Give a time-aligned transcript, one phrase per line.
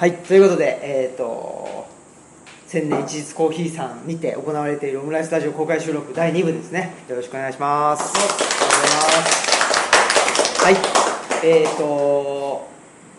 [0.00, 1.86] はいということでえっ、と
[2.66, 6.94] 千年一日コーヒーさんにて行われているオムライスタジオ公開収録第2部ですね。
[7.06, 8.14] よろしくお願いします。
[10.64, 10.76] はい
[11.46, 12.66] えっ、と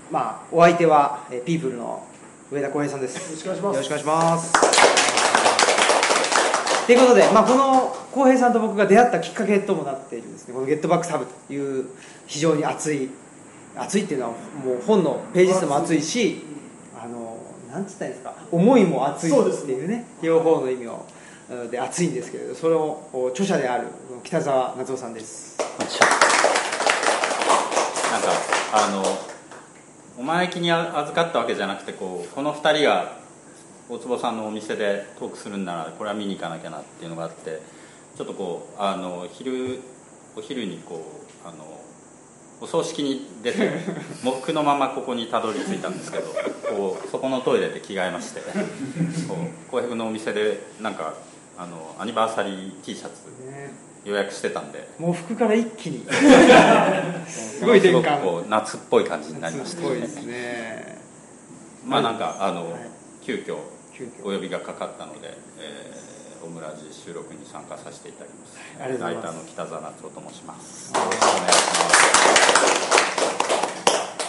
[0.10, 2.04] まあお相手はえーピープルの
[2.52, 3.30] 上田浩平さんです。
[3.30, 3.76] よろしくお願いします。
[3.76, 4.54] よろしくお願いします。
[6.88, 10.56] ということで、まあ、この浩平さんと僕が出会ったきっかけともなっているですね。
[10.56, 11.86] この「ゲットバックサブ」という
[12.26, 13.12] 非常に熱い
[13.76, 16.50] 熱いっていうのはもう本のページ数も熱いし
[17.72, 18.34] なんつったんですか？
[18.52, 21.06] 思いも熱いそうですっていうね両方の意味を
[21.50, 23.88] うんで熱いんですけれどそれをお著者である
[24.24, 25.58] 北澤夏夫さんです。
[28.12, 28.28] なんか
[28.74, 29.04] あの
[30.20, 33.18] お招きに預かったわけじゃなくてこうこの2人が
[33.90, 37.62] 大坪さんのお店でトークするんならこれは見に行かなきゃなっていうのがあって
[38.18, 39.80] ちょっとこうあの昼
[40.36, 41.02] お昼にこ
[41.46, 41.81] うあの
[42.62, 43.72] お葬式に出て
[44.24, 46.28] 喪服のままここにたどり着いたんですけど
[46.70, 48.42] こうそこのトイレで着替えまして
[49.28, 49.36] こ
[49.68, 51.16] う浩平君のお店でなんか
[51.58, 53.92] あのアニバーサリー T シャツね。
[54.04, 56.06] 予約してたんでもう服から一気に。
[57.30, 57.92] すごい転換。
[57.92, 60.98] すごくこう夏っぽい感じになりましたすごいですね。
[61.86, 62.82] まあなんかあの、はい。
[63.24, 63.58] 急遽
[63.96, 64.10] 急遽。
[64.24, 66.01] お呼びがかかったので、えー、
[66.44, 68.58] オムラジ収録に参加させていただきます。
[68.80, 69.26] ありがとうございます。
[69.26, 70.94] ライターの北澤夏夫と申します。
[70.94, 71.62] よろしくお願いし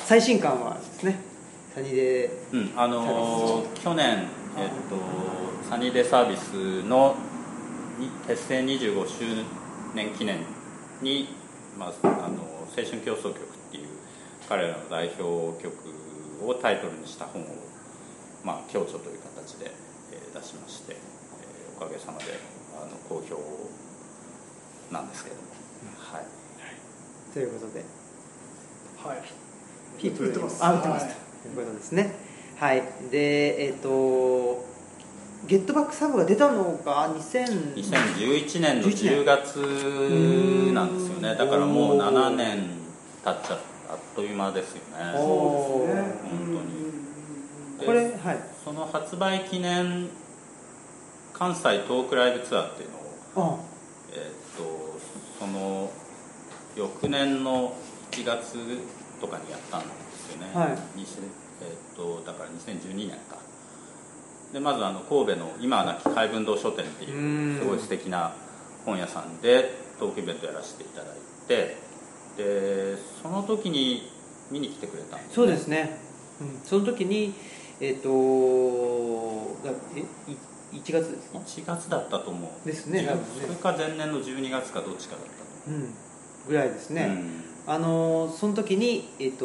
[0.04, 1.18] 最新刊はですね
[1.74, 7.16] サニーデますうんあのー去年えっとサニーデーサービスの
[7.98, 9.24] に結成25周
[9.94, 10.40] 年記念
[11.00, 11.28] に、
[11.78, 12.42] まあ、あの
[12.76, 13.86] 青春競争曲っていう
[14.48, 15.72] 彼らの代表曲
[16.46, 17.46] をタイトルにした本を
[18.44, 19.70] まあ、共著という形で、
[20.12, 20.98] えー出しまして、えー
[21.82, 22.24] おかげさまで
[22.76, 23.36] あの好評
[24.92, 25.48] なんですけれども、
[25.98, 27.84] はい、ということで。
[29.02, 29.22] はい。
[30.00, 30.64] ピープル売ってます。
[30.64, 31.14] あ売ってます、はい。
[31.42, 32.14] ということですね。
[32.56, 32.82] はい。
[33.10, 34.64] でえっ、と
[35.48, 39.56] ゲットバックサブが出たのが2000 2011年の11 10月
[40.72, 41.34] なんですよね。
[41.34, 42.58] だからもう7年
[43.24, 43.58] 経っちゃ
[43.90, 45.12] あっという間ですよね。
[45.16, 46.02] そうですね。
[46.30, 47.80] 本当に。
[47.80, 48.38] でこれはい。
[48.64, 50.10] その発売記念
[51.42, 53.58] 関西トークライブツアーっていうのをあ
[54.12, 55.00] えーっと
[55.40, 55.90] その
[56.76, 57.74] 翌年の
[58.12, 58.58] 1月
[59.20, 60.68] とかにやったんですよね、はい。
[60.68, 63.38] えーっとだから2012年か。
[64.52, 67.58] でまずあの神戸の今はなき海文堂書店ってういうん。
[67.58, 68.36] すごい素敵な
[68.84, 71.76] 本屋さんでトークイベントやらせていただいて
[72.36, 74.12] でその時に
[74.52, 75.98] 見に来てくれたんです、ね、そうですね、
[76.40, 77.34] うん、その時に
[77.80, 78.08] えっ、と
[79.64, 80.36] だえい
[80.72, 82.66] 1月ですか？1月だったと思う。
[82.66, 83.26] ですね10多分ね。
[83.42, 85.30] それか前年の12月かどっちかだった。
[85.30, 85.34] と
[85.66, 85.94] 思ううん
[86.48, 87.04] ぐらいですね、
[87.66, 87.72] うん。
[87.72, 89.44] あのその時に、えっと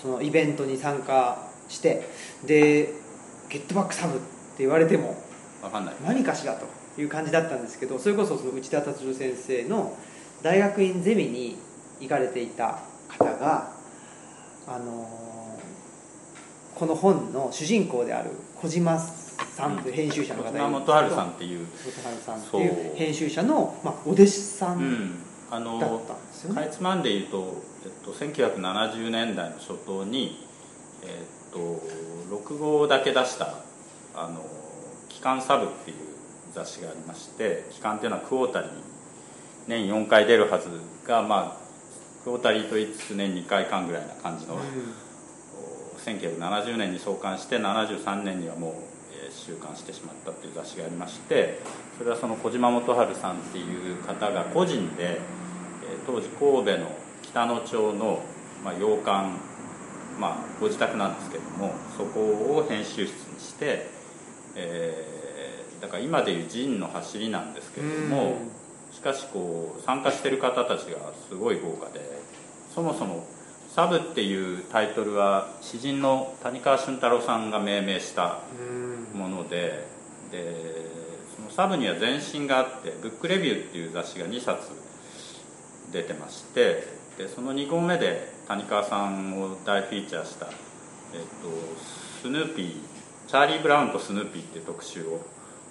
[0.00, 2.08] そのイベントに参加して
[2.44, 2.92] で
[3.50, 4.24] 「ゲットバックサブ」って
[4.58, 5.16] 言われても
[5.60, 5.94] 分かんない。
[6.02, 6.66] 何かしらと
[7.00, 9.96] いう感じだったんですけどそれこそその内田達郎先生の
[10.42, 11.58] 大学院ゼミに
[12.00, 12.78] 行かれていた
[13.18, 13.72] 方が
[14.66, 15.58] あの
[16.74, 18.30] この本の主人公である
[18.60, 18.98] 小島
[19.54, 21.66] さんという編集者の方が元春さんっていう。
[21.84, 24.80] 元春さんっていう編集者の、まあ、お弟子さうん。
[24.80, 30.44] んあのだったんですよね、かいつまんで言うと、えっと、1970年代の初頭に、
[31.02, 31.58] えっと、
[32.34, 33.54] 6号だけ出した
[34.16, 34.44] 「あの
[35.08, 35.96] 機関サブ」っていう
[36.52, 38.82] 雑誌がありまして機関っていうのはクォータリーに
[39.68, 40.68] 年4回出るはず
[41.06, 44.58] がまあクォータリーと言いつつ年2回間ぐらいな感じの、
[46.04, 48.95] 1970年に創刊して73年にはもう、えー
[49.46, 51.60] 週刊してしまったっていう雑誌がありまして
[51.98, 55.16] それはその小島元春さんっていう方が個人で、えー
[56.06, 56.86] 当時神戸の
[57.22, 58.22] 北野町の、
[58.64, 59.28] まあ、洋館、
[60.20, 63.86] まあ、ご自宅なんですけどもそこを編集室にして、
[64.54, 65.16] えー
[65.80, 68.38] だから今でいう陣の走りなんですけれども
[68.90, 72.00] しかしこう参加してる方たちがすごい豪華で
[72.74, 73.26] そもそも
[73.68, 79.86] 「サブ」っていうタイトルは詩人の谷川俊太郎さんが命名したうんもので
[80.30, 80.54] で
[81.36, 84.68] そのサブには前身があって「ブックレビュー」っていう雑誌が2冊
[85.92, 86.86] 出てまして
[87.18, 90.52] でその2号目で谷川さんを大フィーチャーした、えっ
[91.20, 91.48] と、
[92.22, 92.80] スヌーピー
[93.26, 95.20] チャーリー・ブラウンとスヌーピーっていう特集を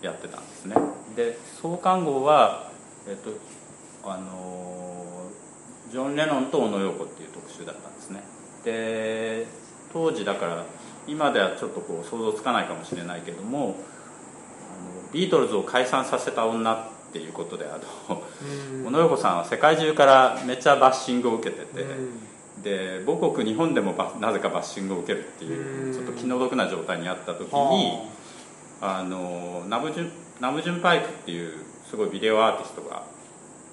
[0.02, 0.76] やってたんですね。
[1.16, 2.70] で創刊号は、
[3.08, 3.32] えっと
[4.08, 5.30] あの
[5.90, 8.24] ジョン・レノンと小野陽子っていう特集だったんですね。
[8.64, 9.48] で
[9.94, 10.66] 当時だから
[11.08, 13.76] 今ではちょっとこう想像つかないかもしれないけどもあの
[15.14, 16.78] ビートルズを解散させた女っ
[17.14, 17.80] ていうことであ
[18.10, 18.24] の
[18.78, 18.86] うん。
[18.86, 22.64] 小野洋子さんは世界中からめっちゃバッシングを受けてて、うん。
[22.64, 28.00] で母国日本でもなぜかバッシングを受けるっていうちょっと気の毒な状態にあった時に
[28.82, 31.60] あのナムジュンナムジュンパイクっていう
[31.90, 33.04] すごいビデオアーティストが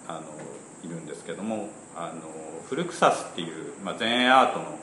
[0.08, 0.20] あの
[0.84, 2.20] いるんですけどもあの
[2.68, 4.78] フルクサスっていう、まあ、前衛アートの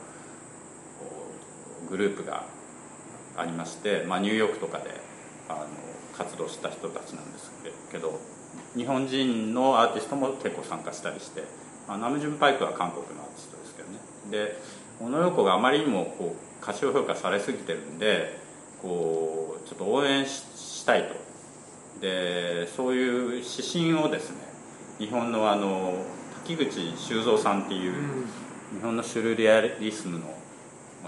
[1.90, 2.44] グループが
[3.36, 4.90] ありまして、まあ、ニューヨークとかで
[5.48, 5.66] あの
[6.16, 7.50] 活動した人たちなんです
[7.90, 8.20] けど
[8.76, 11.42] 日本人のアーティストも結構参加したりして、
[11.88, 13.98] まあ、ナムジュンパイクは韓国のアーティストですけどね。
[14.30, 14.56] で
[15.00, 18.38] 小野洋子があまりにもこう歌唱評価されすぎてるんで
[18.82, 21.14] こうちょっと応援したいと。
[22.00, 24.36] でそういう指針をですね
[24.98, 25.94] 日本のあの
[26.44, 27.94] 滝口修造さんっていう、
[28.74, 30.34] 日本のシュルレアリスムの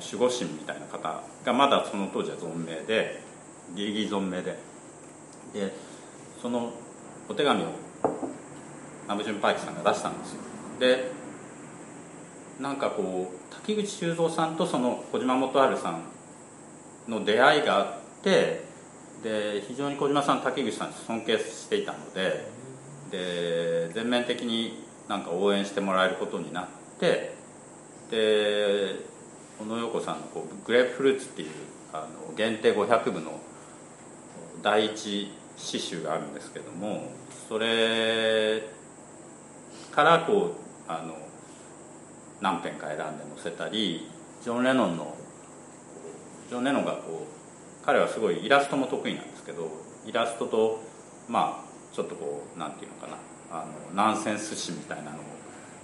[0.01, 3.23] 守護神みたいな方がまだその当時は存命で
[3.75, 4.59] ギリギリ存命で。
[5.53, 5.73] で
[6.41, 6.73] その
[7.29, 7.67] お手紙を
[9.07, 10.41] ナムジュンパイクさんが出したんですよ。
[10.81, 11.13] で
[12.61, 16.05] なんかこう滝口修造さんとその小島元春さん
[17.09, 17.87] の出会いがあっ
[18.23, 18.65] て
[19.23, 22.49] で非常に小島さん滝口さん尊敬していたので
[23.11, 26.67] で全面的になんか応援してもらえることになっ
[26.99, 27.35] て
[28.11, 29.12] で
[29.63, 31.51] 小野洋子さんのこうグレープフルーツっていう
[31.93, 33.41] あの限定500部の
[34.61, 37.13] 第一詩集があるんですけども
[37.49, 38.63] それ
[39.93, 40.57] からこ
[40.89, 41.17] うあの
[42.41, 44.09] 何編か選んで載せたり
[44.43, 45.15] ジョン・レノンの
[46.49, 49.69] ジョン・レノンがこう彼はすごいイラストも得意なんですけど
[50.05, 50.83] イラストと
[51.29, 55.21] まあちょっとこうなんていうのかなあのナンセンス詩みたいなのを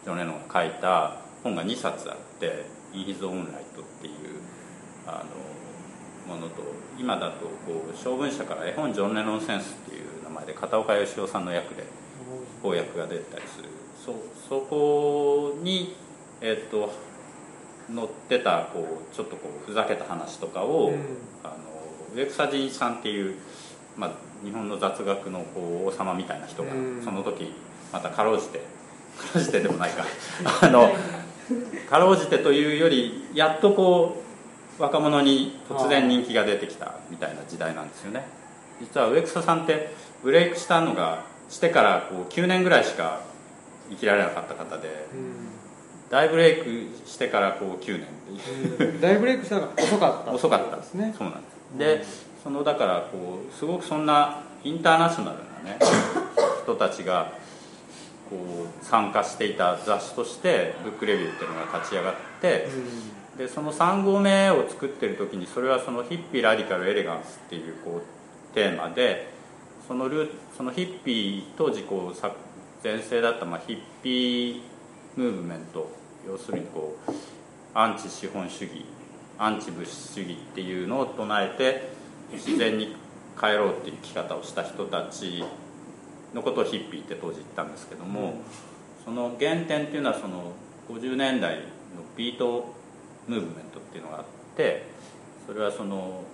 [0.03, 2.67] ジョン・レノンが書いた本が2冊あって
[2.99, 4.15] 「イン・ヒズ・オン・ライト」っていう
[5.07, 5.25] あ
[6.29, 6.63] のものと
[6.99, 11.85] 今だとこう晶文社から絵本「ジョン・レノン・センス」っていう名前で片岡義男さんの訳で
[12.63, 13.69] 翻訳が出たりする。
[14.05, 14.15] そ
[14.49, 15.95] そこに
[16.41, 16.91] えっと
[17.95, 20.95] 載ってたこうちょっとこうふざけた話とかを、うん、
[21.43, 21.57] あの
[22.15, 23.37] 植草仁さんっていう、
[23.97, 24.11] まあ、
[24.45, 26.71] 日本の雑学のこう王様みたいな人が、
[27.03, 27.55] その時
[27.93, 28.65] またかろうじてか
[29.35, 30.05] ろうじてでもないか。
[30.63, 30.91] あの
[31.89, 34.23] かろうじてというよりやっとこ
[34.79, 38.27] う若者に突然人気が出てきたみたいな時代なんですよね。
[38.81, 39.93] 実は植草さんって
[40.23, 43.21] ブレイクしたのがしてからこう9年ぐらいしか
[43.91, 45.07] 生きられなかった方で、
[46.11, 49.01] 大ブレイクしてからこう9年っていう。
[49.01, 50.33] 大ブレイクしたのが遅かった。
[50.33, 50.77] 遅かった。
[50.77, 51.13] ですね。
[51.19, 51.59] そうなんです。
[51.77, 55.79] でそのだからこうすごくそんなインターナショナルなね
[56.63, 57.33] 人たちが
[58.31, 62.69] こう参加していた雑誌としてブックレビューっていうのが立ち上がって、
[63.37, 69.33] でその3号目を作ってる時にそれはそのヒッピーラディカルエレガンスっていうこうテーマで
[69.87, 72.21] そのルそのヒッピー当時こう
[72.85, 74.61] 前世だったまあヒッピー
[75.17, 75.91] ムーブメント
[76.27, 77.13] 要するにこう
[77.75, 78.85] アンチ資本主義
[79.39, 81.91] アンチ物質主義っていうのを唱えて
[82.33, 82.97] 自然に
[83.39, 85.45] 帰ろうっていう生き方をした人たち
[86.35, 88.35] のことをヒッピーって当時言ったんですけども、
[89.05, 90.53] その原点っていうのはその
[90.89, 91.63] 50年代の
[92.17, 92.75] ビート
[93.27, 94.25] ムーブメントっていうのがあっ
[94.57, 94.87] て
[95.47, 96.25] それはその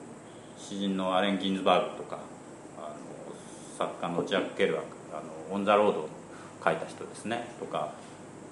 [0.59, 2.19] 詩人のアレン・ギンズバーグとか
[2.79, 2.97] あの
[3.79, 5.17] 作家のジャック・ケルアックあ
[5.51, 6.09] の On the Road を
[6.65, 7.47] 書いた人ですね。
[7.61, 7.93] とか、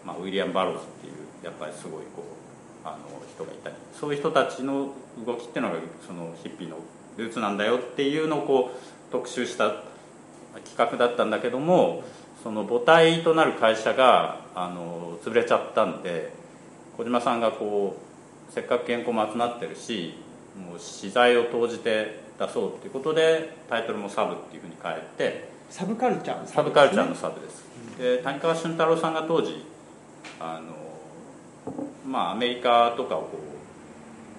[0.05, 1.13] まあ、ウィリアム・バローズっていう
[1.45, 2.23] やっぱりすごいこ
[2.85, 2.99] うあの
[3.29, 3.77] 人がいたり。
[3.99, 4.91] そういう人たちの
[5.25, 6.77] 動きっていうのがそのヒッピーの
[7.17, 9.73] ルーツなんだよっていうのをこう特集した
[10.61, 12.03] 企画だったんだけども
[12.43, 16.33] その母体となる会社があの潰れちゃったんで
[16.97, 17.97] 小島さんがこ
[18.51, 20.15] うせっかく原稿も集まってるし
[20.57, 27.65] もう資材を投じて出そうっていうことでタイトルもサブっていうふうに変えてサブカルチャーのサブ、ね,、カルチャーのサブです、
[27.99, 29.65] で谷川俊太郎さんが当時
[30.39, 30.75] あの
[32.07, 33.39] まあアメリカとかをこ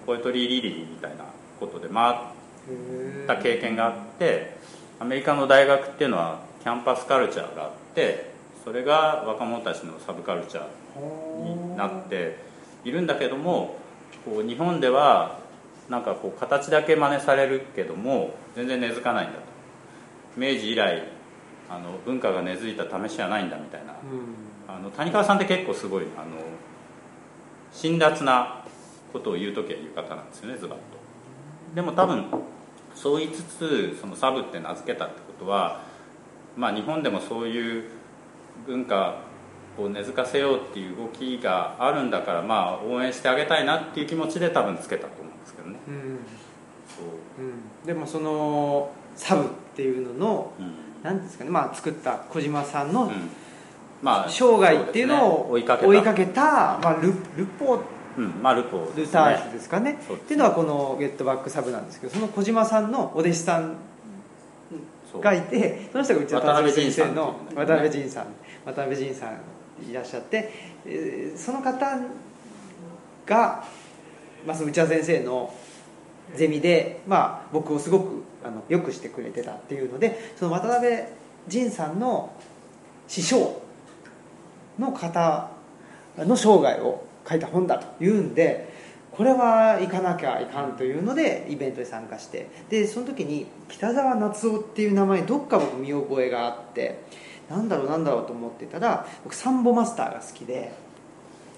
[0.04, 1.24] うポエトリーリリーみたいな
[1.58, 2.16] ことで回っ
[3.26, 4.53] た経験があって
[5.00, 8.32] アメリカの大学っていうのはキャンパスカルチャーがあって
[8.64, 12.38] それが若者たちのサブカルチャーになって
[12.84, 13.76] いるんだけども
[14.24, 15.38] こう日本では
[15.90, 19.40] なんかこう形だけ真似されるけども全然根付かないんだと。
[20.36, 21.02] 明治以来
[21.68, 23.94] あの文化が根付いた試しはないんだみたいな、
[24.68, 26.26] あの谷川さんって結構すごいあの
[27.72, 28.64] 辛辣な
[29.12, 30.84] ことを言う時は言う方なんですよねズバッと。
[31.74, 32.26] でも多分
[32.94, 35.82] そう言いつつそのサブって名付けたってことは
[36.56, 37.84] まあ日本でもそういう
[38.66, 39.16] 文化
[39.78, 46.18] を根付かせようっていう動きがあるんだからまあ応援してあげたいなっていう気持ちで多分つけたと思うんですけどね、うん。
[46.96, 47.42] そう。
[47.42, 47.48] う
[47.84, 53.30] ん、でもそのサブっていうのの、うん、なんですかねまあ作った小島さんの、うん、
[54.02, 57.80] まあ生涯っていうのを追いかけかけたまあ、ルルポ
[58.16, 59.92] うんまあルポルタージュですかね。
[59.92, 59.98] ね。
[60.14, 63.76] っていうのはこの「ゲットバックサブ」なんですけどその小島さんのお弟子さん
[65.20, 68.26] がいてその人が内田達郎先生の渡辺仁さん
[68.64, 69.38] 渡辺仁さん。
[69.90, 70.52] いらっしゃって、
[70.86, 71.98] えーその方
[73.26, 73.64] が、
[74.46, 75.52] まあ、その内田先生の
[76.34, 81.04] ゼミで、まあ、僕をすごくあのよくしてくれてたっていうのでその渡辺
[81.48, 82.32] 仁さんの
[83.08, 83.62] 師匠
[84.78, 85.50] の方
[86.18, 88.72] の生涯を書いた本だというんで
[89.10, 97.00] これは行かなきゃいかんというのでイベントに参加してでその時に北沢夏夫っていう名前どっか僕見覚えがあって
[97.48, 100.72] なんだろうなんだろうと思ってたら僕サンボマスターが好きで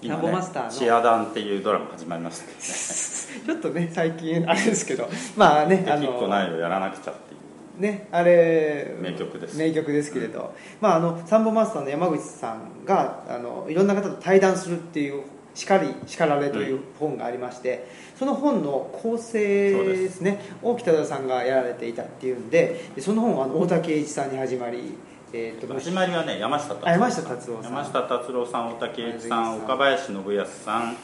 [0.01, 2.63] 今ラボマスターのね「チアダン」っていうドラマ始まりましたけどね。
[3.45, 7.37] ちょっとね最近あれですけどまあねであきっこのないをやらなくちゃってい
[7.79, 7.81] う。
[7.81, 9.57] ねあれ名曲です。
[9.57, 15.23] 名曲ですけれど、まああのサンボマスターの山口さんがあのいろんな方と対談するっていう
[15.57, 17.87] 「叱り叱られ」という本がありまして、
[18.17, 24.93] その本の構成ですねを北田さんがやられていたっていうんででその本は大竹栄一さんに始まり、
[25.33, 27.73] えーと始まりはね山下達郎あ山下達郎さん。
[27.73, 30.95] 山下達郎さん大竹栄一さん岡林信康さんっ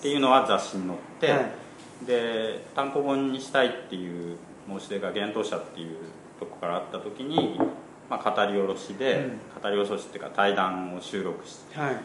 [0.00, 2.06] ていうのは雑誌に載って、はい。
[2.06, 5.96] で単行本にしたいっていう申し出が幻冬舎っていう
[6.38, 7.60] とこからあった時に、
[8.08, 9.28] まあ、語り下ろしで、
[9.62, 11.96] 語り下ろしっていうか対談を収録してはい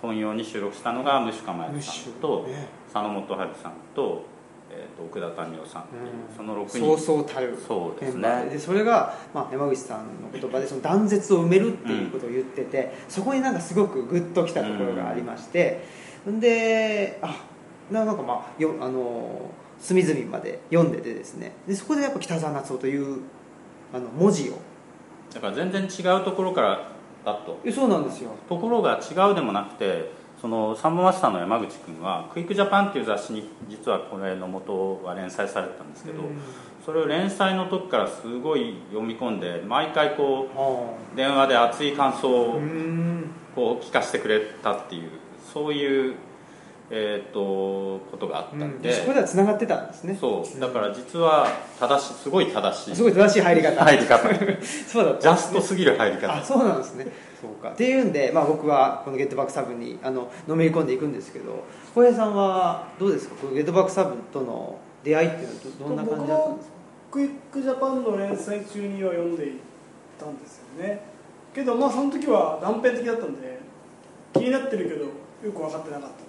[0.00, 4.22] 本用に収録したのがムシュカマヤさんとね佐野元春さんと,、
[4.70, 6.36] えー、と奥田民生さんっていう、うん。
[6.36, 6.78] その6人。
[6.78, 7.56] そうそうたる。
[7.66, 8.44] そうですね。
[8.44, 8.50] で。
[8.50, 15.84] でそれが、まあ、山口さんの言葉で その断絶を埋めるっていうことを言ってて、そこになんかすごくグッときたところがありまして、
[16.30, 17.34] ん、であ
[17.90, 21.52] ななんかまあよあの隅々まで読んでてですね。
[21.66, 23.20] でそこでやっぱ北沢夏夫という
[23.92, 24.58] あの文字を。
[25.32, 26.97] だから全然違うところから
[27.32, 27.58] だと。
[27.64, 28.30] えそうなんですよ。
[28.48, 36.22] ところが違うでもなくてそのサンボマスターの山口君は「クイックジャパン」っていう雑誌に実はこれの元は連載されてたんですけど、
[36.84, 43.30] それを連載の時からすごい読み込んで毎回こはう電話で熱い感想をん。
[43.54, 45.10] こう聞かせてくれたっていう
[45.52, 46.14] そういう、
[46.90, 50.16] えー、とことがあったんで、そこではつながってたんですね。
[50.18, 50.60] そう。
[50.60, 51.46] だから実は
[51.78, 52.96] 正しいすごい正しい。
[52.96, 53.84] すごい正しい入り方。
[53.84, 54.18] 入り方。
[54.88, 56.34] そうだったジャストすぎる入り方。
[56.34, 57.06] あそうなんですね。
[57.40, 57.70] そうか。
[57.70, 61.62] っていうんで、まあ、僕はこの「ゲットバックサブに」あののめり込んでいくんですけど
[61.94, 63.34] 小平さんはどうですか？
[63.36, 66.74] この「ゲットバックサブとの出会いっていうのはどどんな感じだったんですか？
[67.10, 69.52] クイックジャパンの連載中には読んでい
[70.18, 71.00] たんですよね。
[71.54, 73.58] けどまあその時は断片的だったんで
[74.34, 75.10] 気になってるけどよ
[75.42, 76.27] く分かってなかった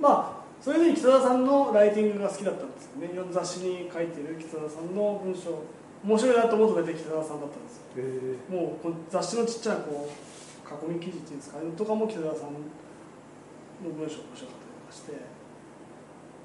[0.00, 3.00] まあそれで北田さんのライティングが好きだったんですよ。
[3.00, 5.62] ねいろんな雑誌に書いてる北田さんの文章。
[6.04, 7.82] 面白いなと思うと大体北田さんだったんですよ。
[7.96, 11.70] へもうこの雑誌のちっちゃなこう囲み記事っていうんですかね。
[11.76, 15.12] とかも北田さんの文章面白かったりとかして。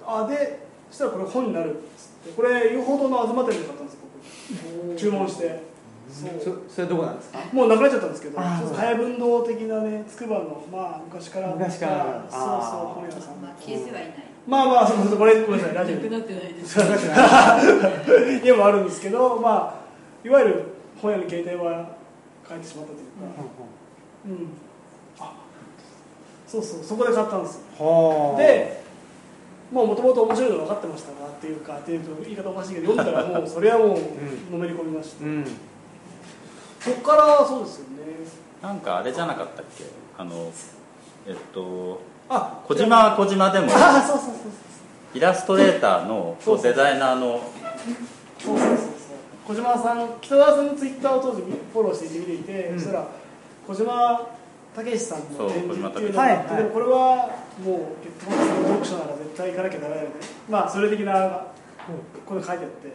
[0.05, 2.35] あでそしたらこれ本になるっつって。
[2.35, 3.99] これ言うほどの東店で買ったんですよ
[4.87, 4.95] 僕。
[4.95, 5.70] 注文して
[6.11, 6.61] そう。
[6.69, 7.39] そそれどこなんですか？
[7.53, 8.59] もうなくなっちゃったんですけどあー。
[8.59, 11.47] ちょっと早文堂的なね筑波のまあ昔から。
[11.55, 12.25] 昔から。
[12.29, 12.45] そうそう
[12.95, 13.41] 本屋さん。
[13.41, 14.13] まあ消えてはいない。
[14.47, 16.09] まあまあそうそうこれごめんなさいラジオで。
[16.09, 16.79] なくなってないです。
[18.43, 19.81] 家もあるんですけどま
[20.23, 20.63] あいわゆる
[21.01, 21.85] 本屋の携帯は
[22.47, 23.13] 変えてしまったというか、
[24.25, 24.49] うん、
[25.19, 25.33] あ
[26.47, 27.55] そうそうそこで買ったんです。
[27.79, 28.37] よはあ。
[28.37, 28.81] で
[29.71, 35.45] もともと面白いの分かってましたがっていうかっていうと言い方おかしいけど読んだらもうそれはもうのめり込みました、うん
[36.81, 37.87] そこからそうですよね。
[38.61, 39.85] なんかあれじゃなかったっけ？
[40.17, 40.51] あの
[41.27, 44.33] えっとあ小島は小島でもあそうそうそう
[45.13, 47.41] イラストレーターのデザイナーの。
[48.39, 48.87] そうそうそうそう。
[49.47, 52.79] 小島さん北川さんのツイッターを当時フォローしていて見ていて、うん。
[52.79, 53.07] そしたら
[53.67, 54.27] 小島
[54.73, 57.29] 武史さんの展示っていうのがあってそう小島武史でもこれは
[57.63, 60.15] もうゲットボックスの読書なら絶対行かなきゃダメだよね。
[60.49, 61.45] まあそれ的な
[62.25, 62.93] これ書いてあって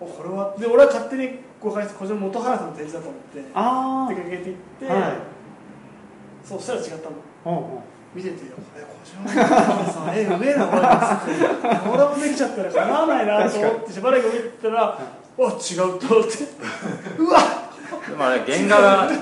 [0.00, 5.12] おこれはで俺は勝手に誤解して小島元原さんの展示だと思ってあ出かけていって、はい。
[6.44, 7.16] そうしたら違ったの。
[7.44, 7.82] あうんうん。
[8.14, 14.98] 見ててよこれ小島さん絵うめえなこれこれもできちゃったらかなわないなと思ってしばらく見てたらわ
[15.38, 16.38] 違うと思って。
[17.18, 17.40] うわ。
[18.08, 19.16] でもあれ原画がね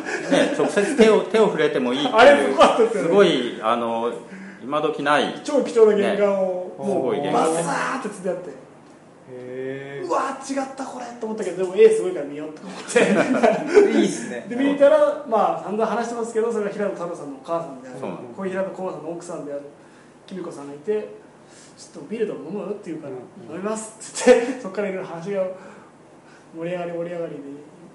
[0.58, 3.08] 直接手を 手を触れてもいいってあれすいうごかったですよね。
[3.08, 4.12] すごいあの
[4.62, 8.50] 今時ない超貴重な原画を、ねもうすごい原画バサーってつってあって。
[8.50, 8.69] へ
[10.04, 13.00] うわ違ったこれと思ったけどでも絵すごいから見ようと思って。
[13.00, 14.46] えいいっすね。
[14.50, 17.98] で見たらまあ散々話してますけどそれが平野太郎さんのお母さんである。
[18.36, 19.62] 小平野幸さんの奥さんである
[20.26, 21.08] きみ子さんがいて
[21.78, 23.56] ちょっとビールでも飲むって言うから、うん。
[23.56, 25.46] 飲みますって言って そこからいろいろ話が
[26.56, 27.38] 盛り上がり盛り上がりで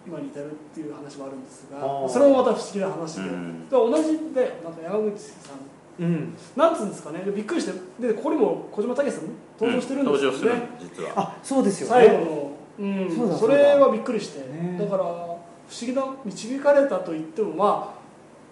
[0.07, 3.67] 今に至るっていう話もあるんですがそれもまた不思議な話で、うん。
[3.69, 5.64] 同じでなんか山口さん
[5.99, 6.35] うん。
[6.55, 7.19] なんつうんですかね。
[7.19, 7.73] でびっくりして。
[7.99, 11.13] でここにも小島武史さん登場してるんですよね、登場する実は。
[11.15, 14.77] あそうですよ最後ねの、うん、そうだそれはびっくりして、ね。
[14.79, 15.37] だから不思
[15.81, 18.05] 議な導かれたと言ってもまあ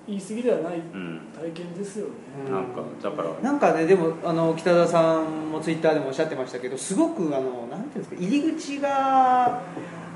[0.07, 1.21] 言い過ぎではないうん。
[1.33, 2.11] 体験ですよね、
[2.47, 3.29] うんなんかだから。
[3.41, 9.61] なんかねでもあの北田さんもツイッターでもおっしゃってましたけどすごくあのなんていうんですか入り口が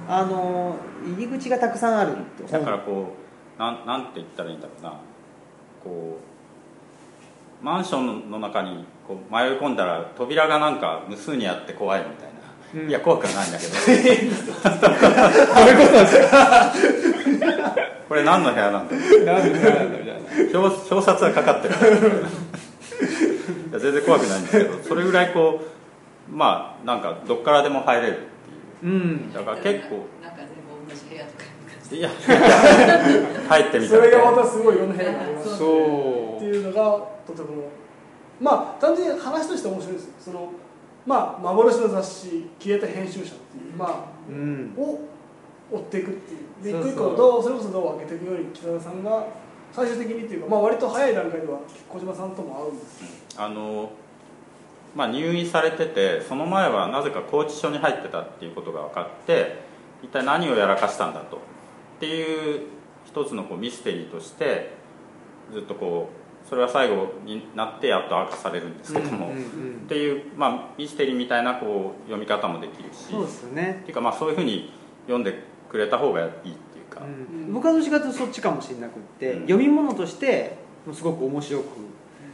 [0.07, 2.15] あの入り口がたくさんあるっ
[2.45, 3.13] てだからこ
[3.57, 4.99] うなんなんて言ったらいいんだろうな。
[5.83, 6.36] こう
[7.61, 12.31] マンションの中にこう迷い込んだら扉がなんか無数にあって怖いみたいな、
[12.83, 12.89] うん。
[12.89, 13.71] いや怖くはないんだけど。
[18.07, 19.25] これ何の部屋なんだろう。
[19.25, 20.13] なんでなんだみたいな
[20.59, 21.73] 表表札はかかってる
[23.69, 24.81] いや全然怖くないんですけど。
[24.83, 25.61] それぐらいこ
[26.31, 28.15] うまあなんかどっからでも入れるっ
[28.81, 28.93] ていう。
[28.93, 29.29] ん。
[29.31, 30.53] うだから結構なんか全部
[30.87, 31.43] 同じ部屋とか
[31.95, 32.09] いや。
[33.49, 36.35] 入ってみたそれがらまたすごいいろんな部屋がありますそうそう。
[36.37, 37.47] っていうのがとても
[38.39, 40.05] まあ単純に話として面白いです。
[40.05, 40.51] よその
[41.05, 43.91] まあ幻の雑誌消えた編集者っていうまあ
[44.29, 44.73] うん。
[44.77, 44.99] を
[45.71, 46.37] 追っていくってい
[46.71, 46.83] う。
[46.83, 49.25] で一個一個どうそれこそどう開けていくように北田さんが
[49.71, 53.43] 最終的にっていうか、まあ、割と早い段階では小島さんとも会うんですよ。
[53.43, 53.91] あの
[54.95, 59.59] まあ、入院されててその前はなぜか拘置所に入ってたっていうことが分かって
[60.01, 61.39] 一体何をやらかしたんだと
[61.97, 62.61] っていう
[63.05, 64.75] 一つのこうミステリーとして
[65.51, 66.09] ずっとこ
[66.45, 73.05] うそれは最後になってやっと明かされるんですけども、うんうんうんっていう、まあ、ミステリーみたいなこう読み方もできるし。
[73.09, 73.79] そうですよね。
[73.81, 74.69] っていうかまあそういうふうに
[75.05, 75.33] 読んで
[75.69, 76.51] くれた方がいいってい
[76.81, 77.53] うか、うん。
[77.53, 79.41] 僕はどっちかというとそっちかもしれなくって、うん。
[79.43, 80.57] 読み物として
[80.91, 81.65] すごく面白く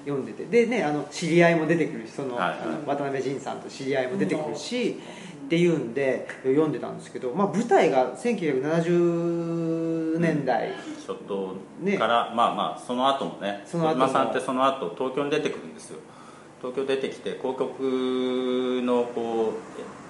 [0.04, 0.46] 読んでて。
[0.46, 2.60] でねあの知り合いも出てくるしその,、はいはい。
[2.88, 5.00] 渡辺仁さんと知り合いも出てくるし、
[5.54, 10.72] っていうんで読んでたんですけど、まあ、舞台が1970年代、
[11.06, 11.58] 初頭
[12.00, 16.00] から、まあまあその後もね小島さんってその後東京に出てくるんですよ。
[16.60, 19.54] 東京出てきて広告のこ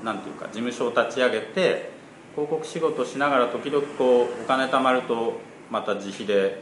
[0.02, 1.92] うなんていうか事務所を立ち上げて
[2.36, 6.62] 広告仕事しながら時々こうお金貯まるとまた自費で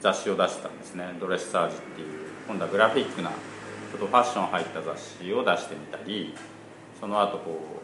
[0.00, 1.16] 雑誌を出してたんですね。
[1.18, 2.08] ドレッサージっていう
[2.46, 6.36] 今度はグラフィックなちょっとファッション入った雑誌を出してみたり
[7.00, 7.81] その後こう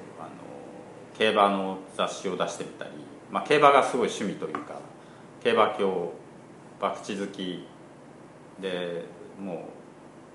[1.19, 2.91] 競馬の雑誌を出してみたり、
[3.31, 4.81] まあ、競馬がすごい趣味というか
[5.43, 6.13] 競馬場
[6.81, 7.67] 博打好き
[8.61, 9.05] で
[9.41, 9.63] もうほ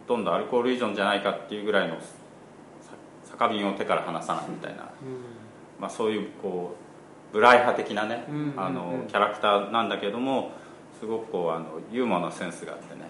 [0.08, 2.02] とんどアルコール依存じゃないかっていうぐらいのさ
[3.24, 4.90] 酒瓶を手から離さないみたいな、
[5.80, 6.76] まあ、そういうこ
[7.32, 8.60] うブライ派的なね、うんうんうん。
[8.60, 10.52] あのキャラクターなんだけども
[11.00, 13.02] すごくこうあのユーモアなセンスがあってね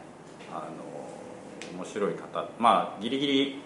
[0.51, 0.67] あ
[1.73, 3.61] の面白い方まあギリギリ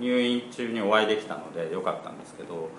[0.00, 2.70] 入院中にお会いできたのでよかったんですけど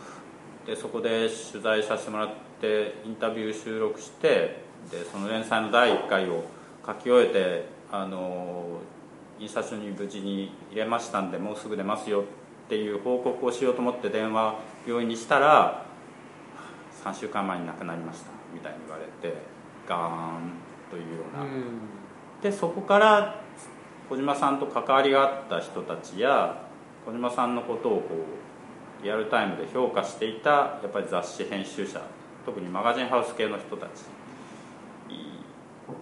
[0.65, 6.43] でそこで取材させてもらってインタビュー収録してでその連載の第1回を
[6.85, 8.79] 書き終えてあの
[9.39, 12.23] 印刷所に無事に入れましたんでもうすぐ出ますよっ
[12.69, 14.55] ていう報告をしようと思って電話
[14.87, 15.85] 病院にしたら
[17.03, 19.35] 3週間前に亡くなりましたみたいに言われて
[19.87, 20.51] ガーン
[20.89, 21.45] というような、
[22.41, 23.41] でそこから
[24.09, 26.63] 小島さんと関わりがあった人たちや
[27.05, 28.50] 小島さんのことをこう
[29.03, 32.01] リアルタイムで評価していたやっぱり雑誌編集者
[32.45, 34.03] 特にマガジンハウス系の人たち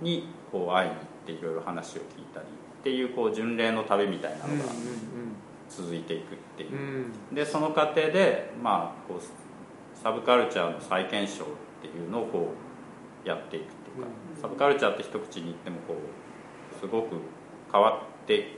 [0.01, 2.45] にこう会いに行っていろいろ話を聞いたり
[2.79, 4.69] っていうこう巡礼の旅みたいなのが
[5.69, 6.71] 続いていくっていう。
[6.71, 11.47] うんでその過程で、まあ、こうサブカルチャーの再検証っ
[11.81, 12.53] ていうのをこ
[13.25, 14.09] うやっていくっていうか、
[14.41, 17.17] サブカルチャーって一口に言ってもこうすごく
[17.71, 18.55] 変わって、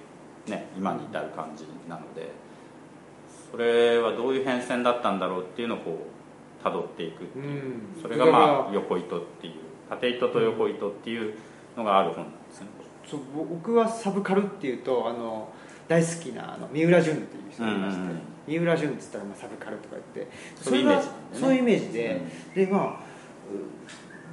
[0.47, 2.30] ね、今に至る感じなので
[3.52, 6.08] それはどういう変遷だったんだろうっていうのをこ
[6.64, 9.54] う辿っていくっていう、うんそれがまあ横糸っていう
[9.90, 11.34] 縦糸と横糸っていう
[11.76, 12.68] のがある本なんですね。
[13.06, 15.50] そう僕はサブカルっていうとあの
[15.88, 18.20] 大好きなあの三浦淳っていう人がいまして、うんうんうん。
[18.48, 21.14] 三浦淳っつったらまあサブカルとか言ってそういうイメージね。
[21.34, 22.22] そういうイメージで、
[22.56, 22.82] でまあ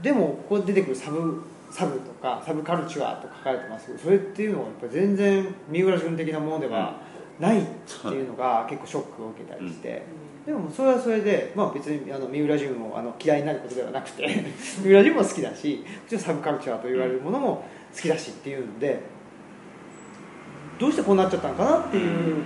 [0.00, 7.00] うでもここ出てくるサブサブとかサブカルチュアと書かれてますけどそれっていうのはやっぱ全然三浦淳的なものでは
[7.40, 10.02] ないっていうのが結構ショックを受けたりして、
[10.44, 14.26] でもそれはそれで、まあ、別にあの三浦淳をあの嫌いになることではなくて
[14.82, 19.00] 三浦淳も好きだしもちろんサブカルチャーと言われるものも好きだしっていうので
[20.78, 22.44] どうしてこうなっちゃったのかなっていう、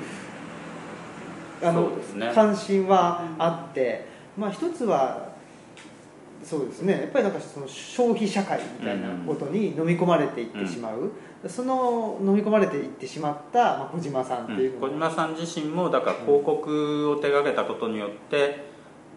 [1.62, 1.92] あの
[2.34, 4.06] 関心はあって、
[4.38, 5.31] まあ一つは
[6.42, 6.92] そうですね。
[6.92, 11.12] やっぱりなんかその消費社会みたいなことに飲み込まれていってしまう、
[11.48, 18.64] その飲み込まれていってしまった、まあ、小島さんっていうの小島さん自身もだから広告を手掛けたことによって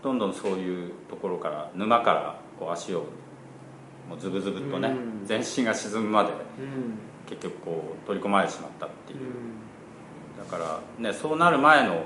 [0.04, 3.06] どんどんそういうところから沼からこう足を
[4.10, 5.26] もうズブズブとね、うん。
[5.26, 6.36] 全身が沈むまでうん。
[7.28, 9.20] 結局こう取り込まれてしまったっていう。
[9.20, 9.26] う、ん。
[10.38, 12.06] だからねそうなる前の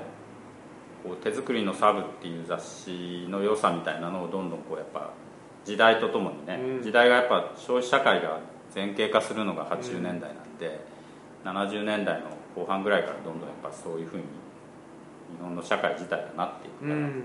[1.02, 5.10] こう手作りのサブっていう雑誌の良さみたいなのをどんどんこうやっぱ
[5.64, 6.82] 時代とともにね、うん。
[6.82, 8.40] 時代がやっぱ消費社会が
[8.74, 10.80] 前傾化するのが80年代なんで、
[11.44, 17.22] 70年代の後半ぐらいからどんどんやっぱそういうふうに日本の社会自体がなっていくから、うん。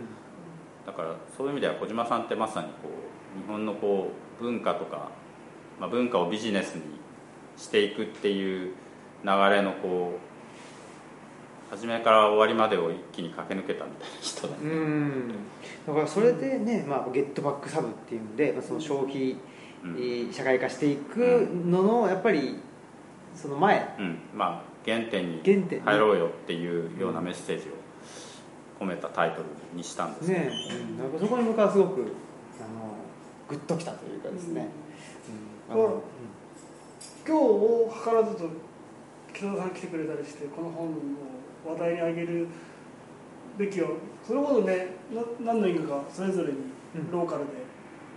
[0.86, 2.90] だからそういう意味では小島さんってまさにこ
[3.36, 5.10] う日本のこう文化とか、
[5.80, 6.84] まあ、文化をビジネスに
[7.58, 8.74] していくっていう
[9.24, 10.35] 流れのこう
[11.76, 15.32] 初めから終わりまでを一気に駆け抜けたみたいな人だね、うん。
[15.86, 19.36] だからそれでね、まあ、ゲットバックサブっていうんで、まあ、その消費、
[19.84, 19.96] うん。
[19.98, 22.58] えー社会化していくののやっぱり
[23.36, 23.96] その前。
[24.00, 24.20] うん。
[24.34, 27.72] まあ原点に入ろうよっていうようなメッセージを
[28.80, 32.96] 込めたタイトルにしたんですけど、ね、うん、なんかそこに僕はすごくあの
[33.50, 34.68] グッときたというかですね、
[35.72, 35.84] うん。
[35.84, 36.02] うん。
[37.28, 38.50] 今日を図らずと
[39.34, 40.92] 北田さん来てくれたりしてこの本を
[41.66, 42.48] 話題に上げる
[43.58, 43.90] べきは
[44.26, 45.22] それほどねな
[45.54, 46.60] 何の因果かそれぞれに
[46.96, 47.52] うんローカルで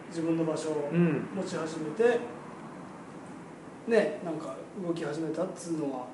[0.08, 2.18] 自分の場所をうん持ち始めて、
[3.86, 6.06] ねなんか動き始めたっつうのは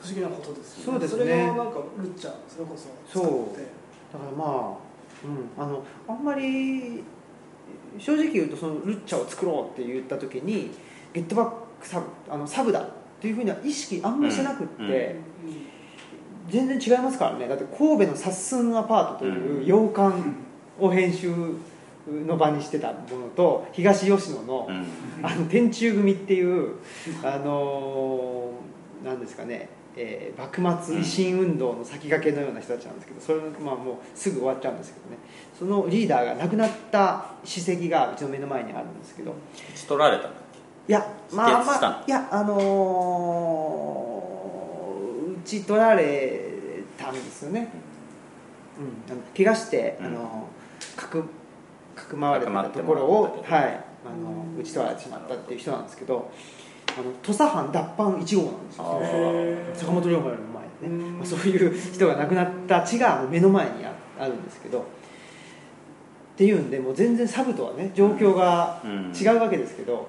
[0.00, 1.22] 不思議なことですよそうですね。
[1.22, 2.88] それがなんかルッチャそれこそ
[3.20, 3.70] そう使って
[4.12, 7.02] だからまあ、うん、あのあんまり
[7.98, 10.70] 正直言うとそのルッチャを作ろうって言った時に
[11.12, 14.90] ゲットバックサブあのサブだっていうふうには意識あんまりしてなくって、うん。
[14.90, 15.75] うん
[16.48, 17.48] 全然違いますからね。
[17.48, 20.12] だって神戸のサッスンアパートという洋館
[20.78, 21.32] を編集
[22.08, 24.86] の場にしてたものと東吉野の,、うん。
[25.26, 26.76] あの天中組っていう
[27.22, 35.18] あのーなんですかね、えー幕末維新運動の先駆けのような人たちなんですけどそれまあもうすぐ終わっちゃうんですけどね。
[35.58, 39.32] そのリーダーが亡くなった史跡がうちの目の前にあるんですけど。
[39.32, 39.34] 打
[39.74, 40.32] ち取られたんだっ
[40.88, 44.35] いやまあまあいやあのー打
[45.46, 46.40] ち取られ
[46.98, 47.68] たんですよね、
[48.78, 50.06] うん、あの怪我して、うん。
[50.06, 50.48] あの
[50.96, 51.22] かく
[51.94, 53.80] かくまわれてたところをはい。
[54.04, 56.30] あの打ち取られてしまったっていう人なんですけど
[56.96, 58.84] あの土佐藩脱版1号なんですよ。
[59.74, 61.18] 坂本龍馬よりも前にね、うん。
[61.18, 64.80] まあ、そういう人が亡くなった地が目の前にああるんですけど。
[64.80, 64.82] っ
[66.36, 69.12] ていうんでもう全然サブとはね状況がうん。
[69.12, 70.06] 違うわけですけど、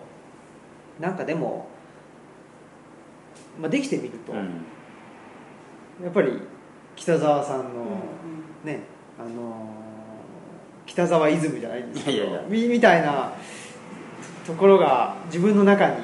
[1.00, 1.68] なんかでも、
[3.60, 4.66] まあ、できてみると、うん
[6.04, 6.42] やっぱり
[6.96, 7.68] 北沢さんの、う
[8.66, 8.82] んね
[9.20, 9.88] あのー
[10.88, 13.34] 北沢イズムじゃないんですけどいやいやみみたいな
[14.46, 15.98] ところが自分の中に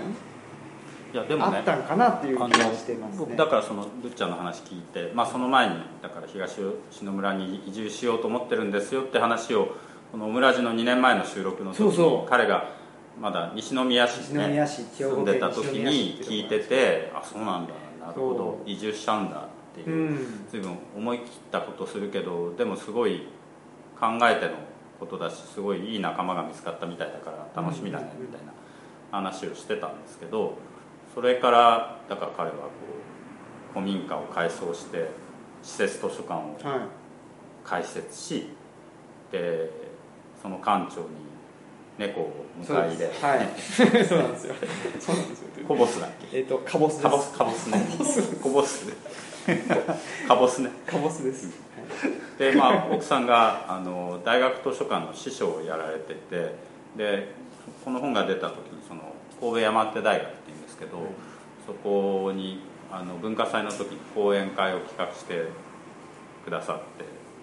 [1.14, 3.18] いやでもねあったんかなっていう気がしてますね。
[3.20, 6.56] 僕だからそのルッチャーの話聞いて、まあ、その前にだから東
[6.92, 9.76] 吉野村に移住しようと思ってるんですよって話を
[10.12, 12.30] このオムラジの2年前の収録の時にそうそう。
[12.30, 12.70] 彼が
[13.22, 17.74] まだ西宮市西宮市住んでた時に聞いててあそうなんだ
[18.06, 20.46] なるほど移住しちゃうんだっていう、うん。
[20.50, 23.28] 随分思い切ったことするけどでもすごい
[24.00, 24.52] 考えての
[25.00, 28.52] ことだしすごいいい仲間が見つかったみたいだから楽しみだねみたいな
[29.12, 30.56] 話をしてたんですけど
[31.14, 32.70] それからだから彼はこ
[33.72, 35.10] う古民家を改装して
[35.62, 36.80] 施設図書館をはい。
[37.66, 38.50] 開設し
[39.32, 39.70] で
[40.42, 41.08] その館長に
[41.98, 43.48] 猫を迎え入れ、はい。
[44.06, 44.56] そうなんですよ。
[45.00, 45.66] そうなんですよ。
[45.68, 46.40] コボスだっけ？
[46.40, 47.04] えっ、とカボスです。
[47.04, 47.86] カボスカボスね。
[48.42, 48.86] コボス
[50.28, 50.72] カボスね。
[50.86, 51.50] カボスです、
[52.38, 56.56] でまあ奥さんがあの大学図書館の師匠をやられてて
[56.96, 57.34] で
[57.84, 60.98] この本が出た時にその神戸山手大学っていうんですけど、
[61.66, 65.48] そこにあの文化祭の時に講演会を企画して
[66.46, 66.78] くださっ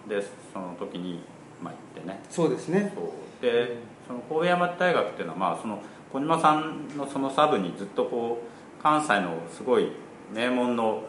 [0.06, 1.22] てでその時に、
[1.62, 2.22] まあ、行ってね。
[2.30, 2.94] そうですね。
[3.40, 5.82] でその神戸山手大学っていうのは、まあ、その
[6.12, 9.92] 小島さんのそのサブにずっとこう関西のすごい
[10.32, 11.02] 名門の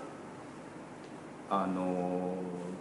[1.53, 2.33] あの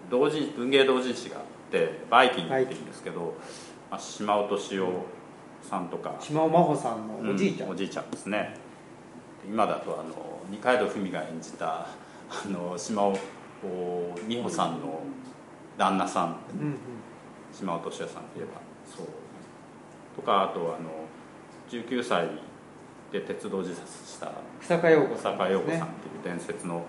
[0.09, 3.35] 同人文芸同人誌があってバイキングっていうんですけど、
[3.91, 5.07] まあ、島尾敏夫
[5.61, 8.55] さんとか、島尾真帆さんのおじいちゃん、うんおじいちゃんですね。
[9.45, 11.89] 今だとあの二階堂ふみが演じた
[12.31, 13.19] あの島尾
[14.29, 15.01] 美穂さんの
[15.77, 16.37] 旦那さん。
[16.55, 16.77] うんうん。
[17.53, 18.61] 島尾敏夫さんといえば。
[18.87, 19.07] そう。
[20.15, 20.91] とかあとあの
[21.69, 22.29] 19歳
[23.11, 24.31] で鉄道自殺した
[24.61, 26.85] 草加陽子小さん坂陽子さんねっていう伝説の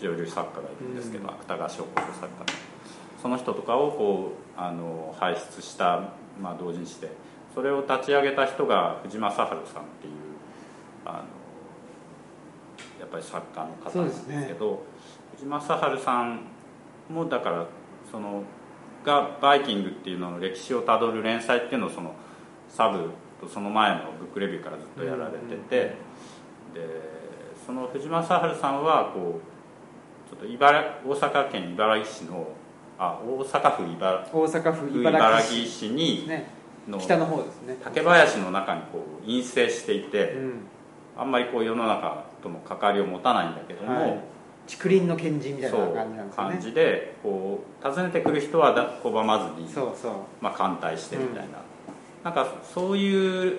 [0.00, 1.30] 女流作家がいるんですけど、うん。
[1.30, 2.46] 芥川賞候補作家の
[3.20, 7.10] その人とかをこうあの輩出した、まあ、同人誌で
[7.54, 10.12] それを立ち上げた人が藤間正治さんっていう
[11.04, 11.18] あの
[12.98, 14.82] やっぱり作家の方なんですけど
[15.34, 16.40] 藤間正治さん
[17.10, 17.66] もだから
[18.10, 18.42] その
[19.04, 22.14] が「バイキング」っていうのの歴史をたどる連載っていうのをその
[22.68, 23.10] サブ
[23.40, 25.94] とその前のブックレビューからずっとやられてて、で
[27.66, 29.49] その藤間正治さんはこう
[30.30, 32.46] ちょっと茨大阪県茨城市の
[32.96, 36.48] あ大阪府茨大阪府府茨茨城市にね
[36.86, 37.76] の北の方ですね。
[37.82, 40.52] 竹林の中にこう陰性していて、うん。
[41.16, 44.20] あんまりこう世の中との関わりを持たないんだけども、はい。
[44.66, 50.12] 竹林の賢人みたいな感じなんですよね感じでこう訪ねてくる人はだ拒まずにそうそう。
[50.40, 51.58] まあ、歓待してみたいな、
[52.22, 53.58] なんかそういう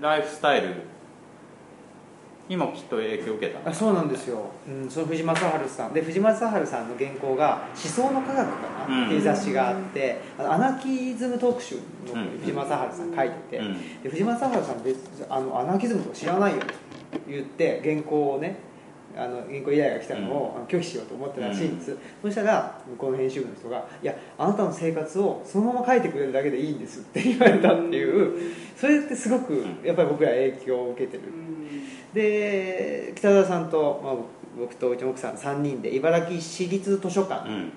[0.00, 0.74] ライフスタイル
[2.48, 5.92] にもきっと影響を受けたあそうなんですよ、うん、その藤正治さん。
[5.92, 11.80] で藤正治さんの原稿が「思想の科学」かな、っていう雑誌があってあのアナキズム特集の
[12.14, 12.38] うん。
[12.40, 14.02] 藤正治さん書いてて、うん。
[14.02, 16.66] で藤正治さん別あのアナキズムとか知らないよと
[17.28, 18.56] 言って原稿をね
[19.18, 28.54] あの原稿依頼が来たのを、拒否しようと思ってたらしいんです、そしたら向こうの編集部の人が「いやあなたの生活をそのまま書いてくれるだけでいいんです」って言われたっていう。
[28.76, 31.22] それってすごくやっぱり僕ら影響を受けてる。
[32.14, 34.14] で北澤さんと、まあ、
[34.56, 37.72] 僕とうちの奥さん3人で茨城市立図書館うん。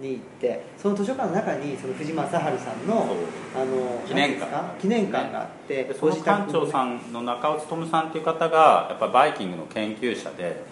[0.00, 3.06] に行ってその図書館の中にその藤正治さんの
[3.54, 4.78] あの記念館。
[4.78, 10.64] 記念館があって、でその館長さんの中尾勉さんっていう方がやっぱバイキングの研究者で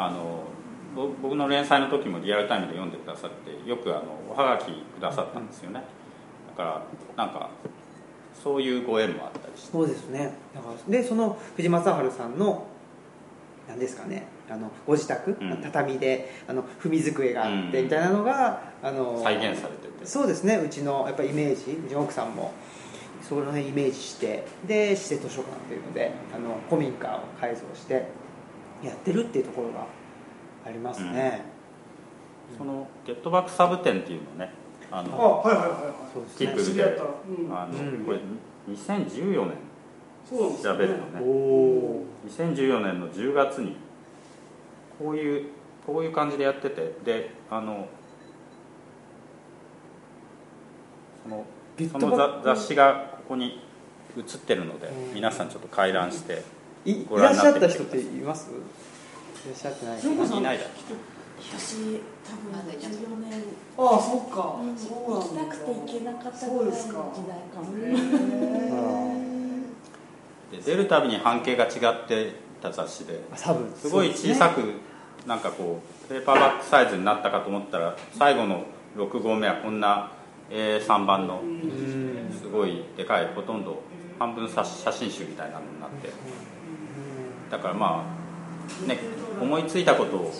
[0.00, 0.44] あの
[0.96, 5.82] ぼ僕の連載の時もリアルタイムで読んでくださってよくあのおはがきくださったんですよね。
[6.56, 6.82] だか
[7.16, 7.50] らなんか
[8.42, 9.72] そういうご縁もあったりして。
[9.72, 10.32] そうですね。
[10.54, 12.66] だからでその藤正治さんの
[13.68, 14.26] 何ですかね。
[14.48, 15.60] あのご自宅、うん。
[15.62, 17.84] 畳であの踏み机があって、うん。
[17.84, 20.06] みたいなのがあの再現されてて。
[20.06, 20.56] そうですね。
[20.56, 22.52] うちのやっぱイメージうちの奥さんも
[23.22, 28.08] その辺イメージしてで施設図書館というのであの古民家を改造して
[28.82, 29.86] やってるっていうところが
[30.66, 31.42] ありますね、
[32.56, 34.52] そのゲットバックサブ店っていうのね。
[34.90, 36.36] ああのはいはいはいはい。
[36.36, 37.02] キップ知り合った。
[37.02, 37.56] うん。
[37.56, 38.04] あのうん。
[38.04, 38.18] これ
[38.68, 39.54] 2014年
[40.28, 43.76] 調べるのおねお2014年の10月に
[44.98, 45.50] こういう
[45.86, 46.94] こういう感じでやってて。
[47.04, 47.88] であの
[51.22, 51.44] その
[51.90, 53.62] その雑雑誌がここに
[54.16, 55.14] 映ってるのでうん。
[55.14, 56.42] 皆さんちょっと回覧して
[56.84, 57.06] いい。
[57.08, 58.50] ごらっしゃった人っています？
[58.50, 58.54] い
[59.48, 60.00] らっしゃってない。
[60.00, 60.64] 純子さんいないだ。
[60.64, 60.70] ろ
[61.42, 63.42] 私多分14年
[63.78, 64.56] ああそっか。
[64.60, 64.76] うん。
[64.76, 65.42] そうなんだ。
[65.42, 66.92] 行きたくて行けなかったそうですか。
[66.94, 69.20] ぐらいの時代かも
[70.52, 73.20] で出るたびに半径が違ってた雑誌で。
[73.76, 74.60] すごい小さく
[75.26, 78.64] なんかこうペーパーバッグサイズになったかと思ったら最後の
[78.96, 80.12] 6号目はこんな
[80.50, 81.60] A3 番のうん。
[82.38, 83.82] すごいでかいほとんど
[84.18, 86.10] 半分写写真集みたいなのになって
[87.50, 88.04] だからま
[88.84, 88.98] あね
[89.40, 90.32] 思いついたことを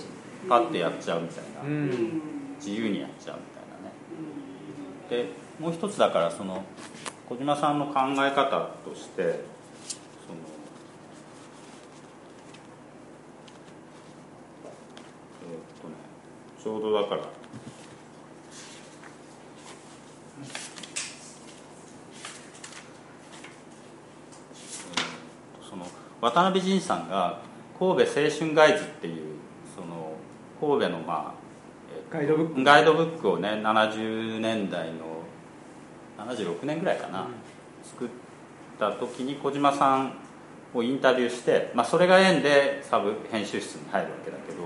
[0.49, 1.63] パッてやっちゃうみたいな。
[1.63, 2.23] うん。
[2.59, 3.95] 自由にやっちゃうみたいなね。
[5.25, 6.63] でもう一つだからその
[7.29, 9.35] 小島さんの考え方としてその
[15.43, 15.95] えーっとね
[16.63, 20.51] ちょうどだからえーっ
[25.63, 25.87] とその
[26.21, 27.41] 渡辺仁さんが
[27.79, 29.37] 神戸青春ガイズっていう
[29.75, 30.13] その
[30.61, 31.41] 神戸のまあ
[32.11, 32.65] ガイドブック。
[32.65, 35.23] ガイドブックをね70年代の
[36.19, 37.27] 76年ぐらいかな、
[37.83, 38.09] 作っ
[38.79, 40.13] た時に小島さん
[40.75, 44.59] をインタビューして、まあ、それが縁でサブ編集室に入るわけだけど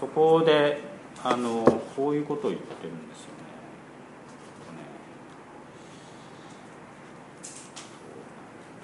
[0.00, 0.80] そこで
[1.22, 1.62] あの
[1.94, 3.36] こういうことを言ってるんですよね。
[4.38, 4.78] えっとね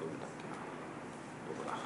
[0.00, 1.76] どれだっけなどこだ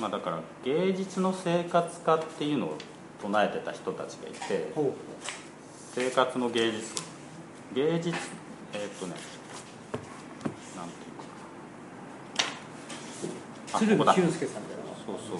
[0.00, 2.78] まあ、だから芸術の生活化っていうのを
[3.20, 4.94] 唱えてた人たちがいてほ
[5.94, 7.02] 生活の芸術。
[7.74, 8.16] 芸術
[8.72, 9.14] えーっ、とね
[10.76, 10.94] なんて
[13.90, 15.38] いうか鶴見俊介さんみたいなそうそう。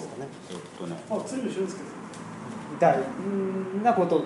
[0.51, 0.95] えーっ、とね。
[1.09, 1.85] あ鶴見俊介さん。
[2.71, 2.99] みたい
[3.83, 4.25] なこと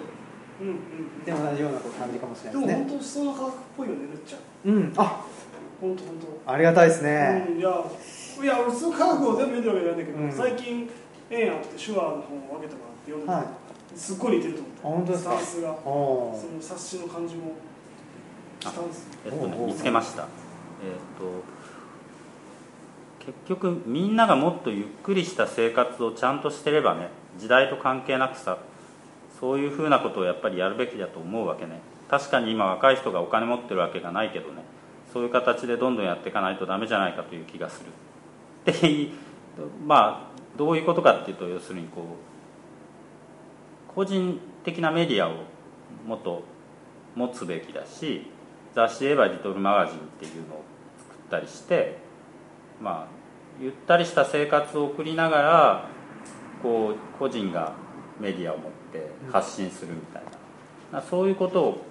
[0.59, 2.67] うんうんで同じような感じかもしれないですね。
[2.67, 4.37] でも本当思想の科学っぽいよねるっちゃ。
[4.69, 5.25] んうんあ
[5.79, 6.13] 本当本
[6.45, 6.51] 当。
[6.51, 7.69] ありがたいですね、うん、いや
[8.43, 10.53] いや俺その科学を全部読んでるわけじゃないんだけど、うん。
[10.53, 10.89] 最近
[11.29, 13.45] 縁あって手話の本を分けてもらって読んでて、はい。
[13.97, 15.31] すっごい似てると思ってあ本当ですか？
[15.31, 15.71] スタンスが。
[15.71, 17.53] おその冊子の感じも
[18.59, 20.23] スタンスえっとね見つけました。
[20.23, 20.27] えっ
[21.19, 21.43] と
[23.25, 28.59] 結局みんながもっとゆっくりした生活をちゃんとしてればね時代と関係なくさ
[29.39, 31.79] そういうふうなことをやっぱりやるべきだと思うわけね。
[32.07, 34.61] 確かに今若い人がお金持ってるわけがないけどね
[35.11, 37.87] そういう形でどんどんやっていかないとダメじゃないかという気がする
[38.71, 39.09] っ て
[39.85, 45.43] まあどういうことかっていうと要するにこう個人的なメディアを
[46.05, 46.43] もっと
[47.15, 48.27] 持つべきだし
[48.73, 50.63] 雑誌で言えば「リトルマガジン」っていうのを
[50.97, 51.97] 作ったりして
[52.81, 53.15] まあ
[53.61, 55.85] ゆったりした生活を送りながら
[56.61, 57.73] こう個人が
[58.19, 60.23] メディアを持って発信するみたい
[60.91, 61.85] な、そういうことを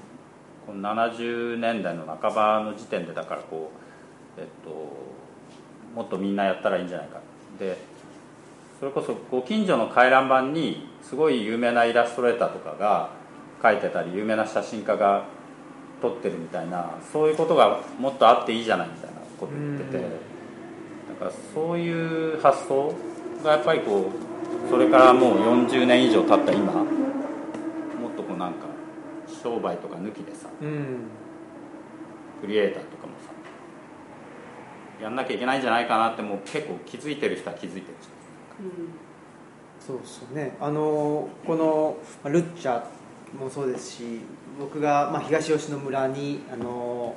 [0.66, 3.70] この70年代の半ばの時点でだからこ
[4.37, 4.70] う、えっと、
[5.94, 7.20] もっとみんなやったらいいんじゃないか。
[7.59, 7.76] で
[8.80, 13.11] それこそご近所の回覧板にすごい有名なイラストレーターとかが
[13.62, 15.24] 描いてたり有名な写真家が
[16.02, 20.35] 撮ってるみたいなそういうことがもっとあっていいじゃないみたいなこと言ってて。
[21.14, 22.92] だからそういう発想
[23.44, 24.11] がやっぱりこ
[24.66, 26.85] うそれからもう40年以上経った今もっ
[28.16, 28.66] とこうなんか
[29.42, 30.96] 商売とか抜きでさうん。
[32.40, 32.93] クリエイターと
[35.00, 38.09] やんなきゃいけないんじゃないかなってもう結構気づいてる人は気づいてるじ
[39.87, 40.57] そうですよね。
[40.61, 42.83] あのこのまあルッチャ
[43.38, 44.20] もそうですし
[44.59, 47.14] 僕が、まあ、東吉野村にあの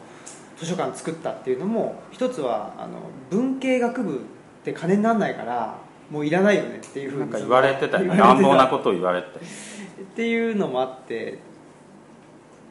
[0.57, 4.19] 図書館作ったっていうのも一つはあの文系学部っ
[4.63, 5.77] て金にならないから
[6.09, 11.39] もういらないよねっていうふうになんか言われてた乱暴なことを言われて っていうのもあって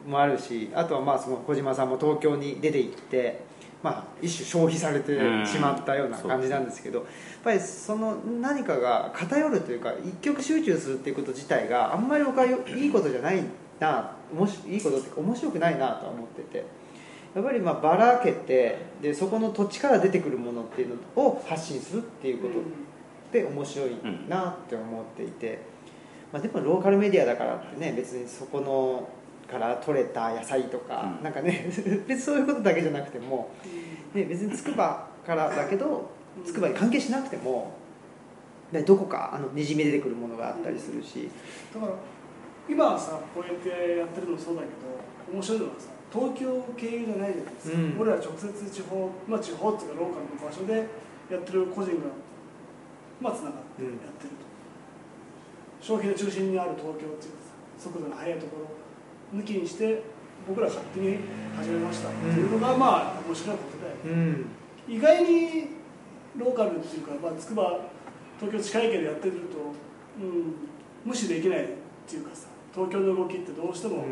[0.07, 3.41] もあるしあとはまあその小島さんも東京に出て行って、
[3.87, 7.07] まあ、一種消費されてしまったような感じなんですけどやっ
[7.41, 13.41] ぱりその何かが偏るというか一極集中するっていうこと自体があんまり僕はよいいことじゃない
[13.79, 16.65] なおもしいいことっていうか面白くないなとは思ってて
[17.33, 22.61] やっぱりまあばらけてでそこの土地から出てくるものっていうのを発信するっていうことっ
[23.31, 23.91] て面白い
[24.27, 25.61] なって思っていて、
[26.33, 29.07] まあ、でもローカルメディアだからってね別にそこの
[29.49, 31.23] から取れた野菜とか、うん。
[31.23, 33.49] なんかね 別にそういうことだけじゃなくても、
[34.13, 36.43] ね、別に筑波からだけどうん。
[36.43, 37.71] 筑波に関係しなくても、
[38.71, 41.29] ね、どこかあのにじみ出てくるものがあったりするし、
[41.73, 41.93] だから
[42.69, 47.95] 今はさこうやってやってるのもそうだけど面白いのはさ東京経由じゃないじゃないですか、うん。
[47.99, 50.73] 俺ら直接地方まあ地方っていうかローカルの場所で
[51.31, 52.11] やってる個人が
[53.21, 54.45] まあつながってやってると、
[55.81, 57.41] 消費の中心にある東京っていうか
[57.79, 58.86] さ速度の速いところ
[59.33, 60.01] 抜きにして
[60.47, 61.17] 僕ら勝手に
[61.55, 62.09] 始めました。
[62.09, 63.63] っていうのがまあ面白いこ
[64.03, 64.13] とで。
[64.13, 64.45] うん。
[64.87, 65.67] 意外に
[66.37, 67.89] ローカルっていうか、まあ、筑波
[68.39, 69.37] 東京近いけどやってると、
[70.21, 70.55] うん、
[71.03, 71.67] 無視できないっ
[72.07, 74.05] ていうかさ東京の動きってどうしても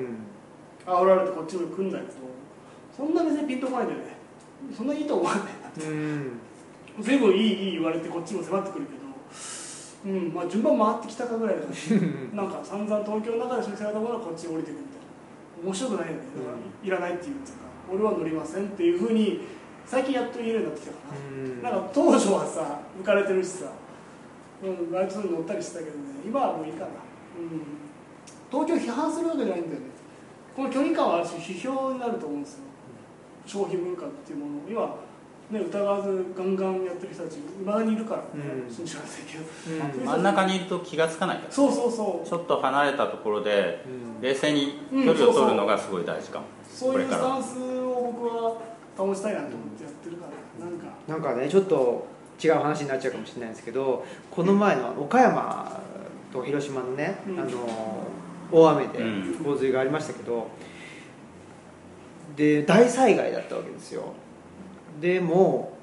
[0.85, 2.11] 煽られてこっちに来るんだけど
[2.95, 4.17] そんな別にピンとこないんだよね。
[4.75, 5.43] そんないいと思わない。
[5.43, 6.39] なうん。
[7.01, 11.91] 随分いいいい言われてこっちも迫ってくるけど、うんまあ、順番回ってきたかぐらいだし
[12.33, 14.94] なんか散々東京の中で消費されたものはこっちに降りてくる
[15.63, 16.19] 面白くないよね。
[16.35, 17.41] だからいらないっていうか
[17.91, 19.41] 俺は乗りませんっていうふうに
[19.85, 20.97] 最近やっと言えるようになってきたか
[21.63, 23.71] な、なんか当初はさ浮かれてるしさ、
[24.63, 26.95] うん、割とそういうの乗ったりしてたけどね今はもういいかな、うん、
[28.49, 29.85] 東京批判するわけじゃないんだよね。
[30.55, 32.59] この距離感はある種批評になると思うんですよ。
[33.45, 34.57] 消費文化っていうもの。
[34.57, 34.95] を今
[35.51, 38.25] ね疑わずガンガンやってる人たちいまだにいるからね、
[38.67, 38.73] うん。
[38.73, 39.99] 信じられないけど。
[39.99, 40.05] うん。
[40.05, 42.27] 真ん中にいると気がつかないからそうそうそう。
[42.27, 44.21] ちょっと離れたところでうん。
[44.21, 48.57] 冷静に距離を取るのがすごい大事かも、そういうスタンスを僕は
[48.97, 50.87] 保ちたいなと思ってやってるからなんか。
[51.07, 52.07] なんかねちょっと
[52.43, 55.79] 違う話になっちゃうかもしれないんですけどこの前の岡山
[56.33, 57.39] と広島のね、うん。
[57.39, 57.49] あの
[58.51, 59.35] 大雨でうん。
[59.43, 60.47] 洪水がありましたけど、
[62.35, 64.13] で大災害だったわけですよ
[64.99, 65.77] でも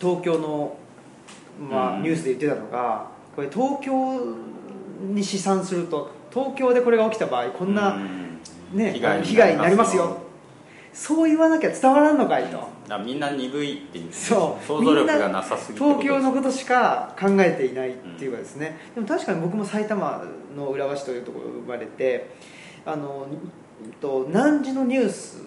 [0.00, 0.76] 東京の、
[1.60, 2.02] まあうん。
[2.02, 4.36] ニュースで言ってたのがこれ東京
[5.02, 8.40] に試算すると東京でこれが起きた場合こんな、うん。
[8.72, 10.18] ね、被害に被害になりますよ。
[10.92, 12.66] そう言わなきゃ伝わらんのかいと。
[13.04, 14.66] みんな鈍いっていうそう。
[14.66, 20.24] 想像力がなさすぎて東京のことしか考えていないっていうかですね、でも確かに僕も埼玉
[20.56, 22.30] の浦和市というところ生まれて
[22.86, 23.26] あの
[23.84, 25.42] うんと何時のニュース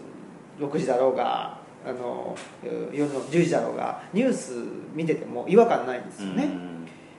[0.60, 4.54] ？6時だろうがあの夜の10時だろうがニュース
[4.94, 6.50] 見てても違和感ないんですよね、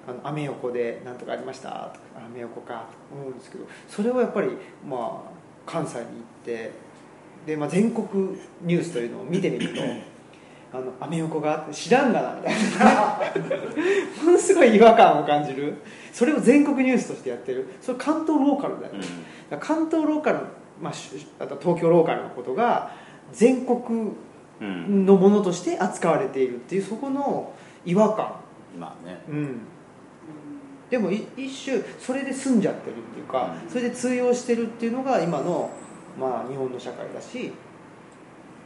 [0.07, 1.91] あのアメ横で何とかありましたとか
[2.25, 4.51] アメ横かとか思うんですけどそれをやっぱり、
[4.89, 6.13] まあ、関西に行っ
[6.45, 6.73] て
[7.47, 8.07] で、まあ、全国
[8.63, 9.83] ニュースというのを見てみると
[10.75, 13.19] あのアメ横があって知らんがなみたいな。
[14.25, 15.75] ものすごい違和感を感じる。
[16.15, 17.69] それを全国ニュースとしてやってる。
[17.83, 18.93] それ関東ローカルだよ、
[19.51, 19.59] うん。
[19.59, 20.39] 関東ローカル、
[20.81, 22.91] まあ、しあと東京ローカルのことが
[23.33, 24.17] 全国うん
[24.63, 27.53] のものとして扱われているっていうそこの
[27.85, 28.33] 違和感。
[28.79, 29.23] まあね。
[29.29, 29.61] うん。
[30.91, 33.71] でもい一種それで済んじゃってるっていうかうん。
[33.71, 35.71] それで通用してるっていうのが今の、
[36.19, 37.53] まあ、日本の社会だし、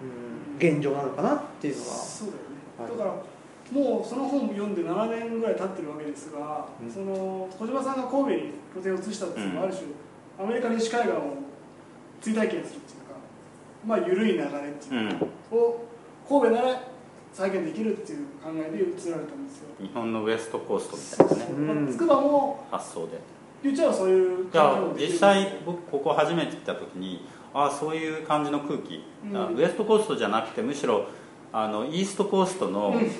[0.02, 1.88] うん、現状なのかなっていうのは。
[1.88, 2.98] そうだよね、はい。
[2.98, 3.36] だから
[3.72, 6.90] もうその本読んで7年ぐらい経ってるわけですが、うん。
[6.90, 9.86] その小島さんが神戸に拠点を移したっていうのは、うんある種
[10.38, 11.38] アメリカ西海岸を
[12.20, 13.14] 追体験するっていうか
[13.86, 15.18] まあ緩い流れっていううん。
[15.18, 15.85] か、を
[16.28, 16.82] 神戸なら
[17.32, 19.68] 再現できるっていう考えで移られたんですよ。
[19.80, 21.50] 日本のウエストコーストみたいなね。
[21.50, 21.84] うん。
[21.84, 23.20] まあ筑波も発想で。
[23.62, 29.36] 言っちゃえばそういうじゃあ考えもで実際僕ここ初めて来た時にああそういう感じの空気、うん。
[29.36, 31.06] あウエストコーストじゃなくてむしろ
[31.52, 33.10] あのイーストコーストのうん。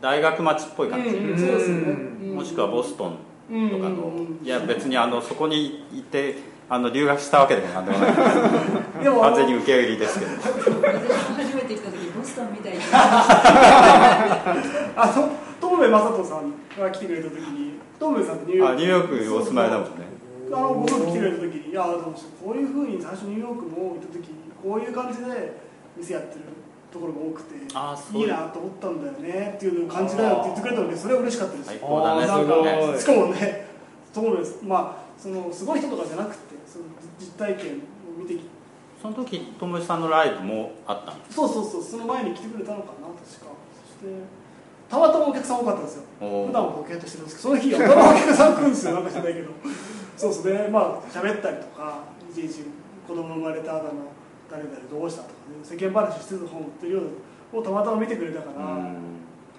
[0.00, 2.32] 大学町っぽい感じ、うんうんそうですよね。
[2.34, 6.36] もしくはボストンとかの、うんいや別にあのそこに行って
[6.68, 10.32] あの留学したわけでもなんでもない完全に受け売りですけど。
[11.36, 11.95] 初めて来た時
[12.36, 12.78] ボストンみたいに。
[14.96, 15.28] あの
[15.58, 18.72] 友部正人さんが来てくれた時に友部さんってニューヨーク。
[18.72, 19.90] あニューヨークにお住まいだもんね。
[20.52, 25.56] あの僕が来てくれた時にいやでもこういうふうに最初ニューヨークも行った時にこういう感じで
[25.96, 26.42] 店やってる
[26.92, 31.66] ところが多くてあそういいなと思ったんだよねっていう感じだよって言ってくれたのでそれは嬉しかったです。
[31.70, 33.00] 最高だねすごい。
[33.00, 33.66] しかもね
[34.14, 36.84] 友部まあそのすごい人とかじゃなくてその
[37.18, 37.82] 実体験
[39.06, 43.54] その時友達さんのライブもあったのそうそうそうその前に来てくれたのかな確か。
[43.70, 44.18] そして
[44.90, 46.02] たまたまお客さん多かったんですよ。
[46.18, 49.50] 普段はボケっとしてるんですけどその日やたらお客さん来るんですよなんか知らないけど。
[50.18, 50.52] そうそう。
[50.52, 52.66] でまあ喋ったりとかいちいち
[53.06, 54.10] 子供生まれただの
[54.50, 57.02] 誰々どうしたとかね世間話してる本売ってるよう
[57.54, 58.96] なをたまたま見てくれたから、うん。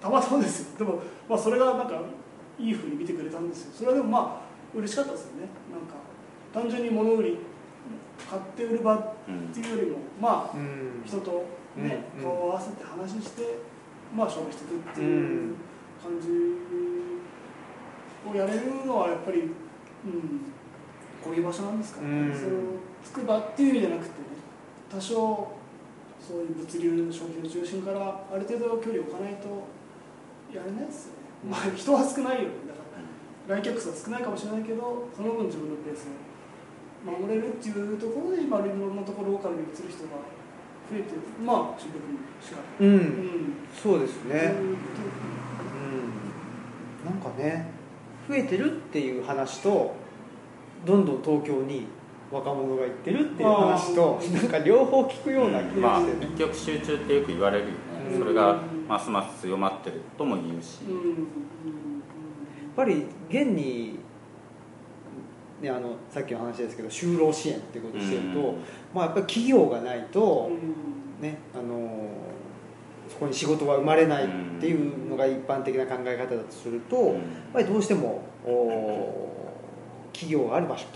[0.00, 0.78] たまたまですよ。
[0.78, 2.02] でも、まあ、それがなんか
[2.58, 3.72] いいふうに見てくれたんですよ。
[3.74, 5.48] それはでもまあ嬉しかったですよね。
[5.72, 5.96] なんか
[6.52, 7.38] 単純に物売り
[8.28, 9.14] 買って売る場っ
[9.52, 11.02] ていうよりもまあうん。
[11.04, 12.22] 人とね、うん。
[12.22, 13.58] 顔を合わせて話して
[14.14, 15.54] まあ商売していくっていううん
[16.02, 16.28] 感じ
[18.30, 19.50] をやれるのはやっぱり、うん、
[21.22, 22.34] こういう場所なんですかね、うん。
[22.34, 22.50] その
[23.02, 24.14] つくばっていう意味じゃなくてね
[24.90, 25.56] 多少
[26.20, 27.98] そういう物流消費の中心から
[28.30, 29.48] ある程度距離を置かないと
[30.52, 31.18] やれないですよね、
[31.50, 32.68] まあ人は少ないよね。
[32.68, 32.80] だか
[33.48, 36.27] ら来客数は少ないかもしれないけどその分自分のペースを
[37.04, 40.10] 守れるっていうところで今いろんなところローカルに移る人が
[40.90, 42.58] 増えてまあ中国にしか。
[42.80, 42.96] ううん。
[42.96, 44.54] んそうですね。
[44.54, 44.64] そう
[47.08, 47.12] ん。
[47.12, 47.70] なんかね
[48.28, 49.94] 増えてるっていう話と
[50.84, 51.86] どんどん東京に
[52.30, 56.32] 若者が行ってるっていう話となんか両方聞くような気まあがしてね。
[56.34, 57.74] 一極集中ってよく言われるよね、
[58.12, 58.18] うん。
[58.18, 60.94] それがますます強まってるとも言うし、うん。
[60.94, 61.00] うん。
[61.00, 61.12] うん。
[61.14, 63.98] やっぱり現に、
[65.60, 68.56] ね、あのさっきの話ですけど就労支援っていうことをしてると、うん。
[68.94, 71.22] まあ、やっぱり企業がないと、うん。
[71.22, 72.08] ねあの
[73.08, 74.28] そこに仕事が生まれないっ
[74.60, 77.14] ていうのが一般的な考え方だとすると、うん。
[77.14, 77.22] やっ
[77.54, 79.28] ぱりどうしてもお
[80.12, 80.86] 企業がある場所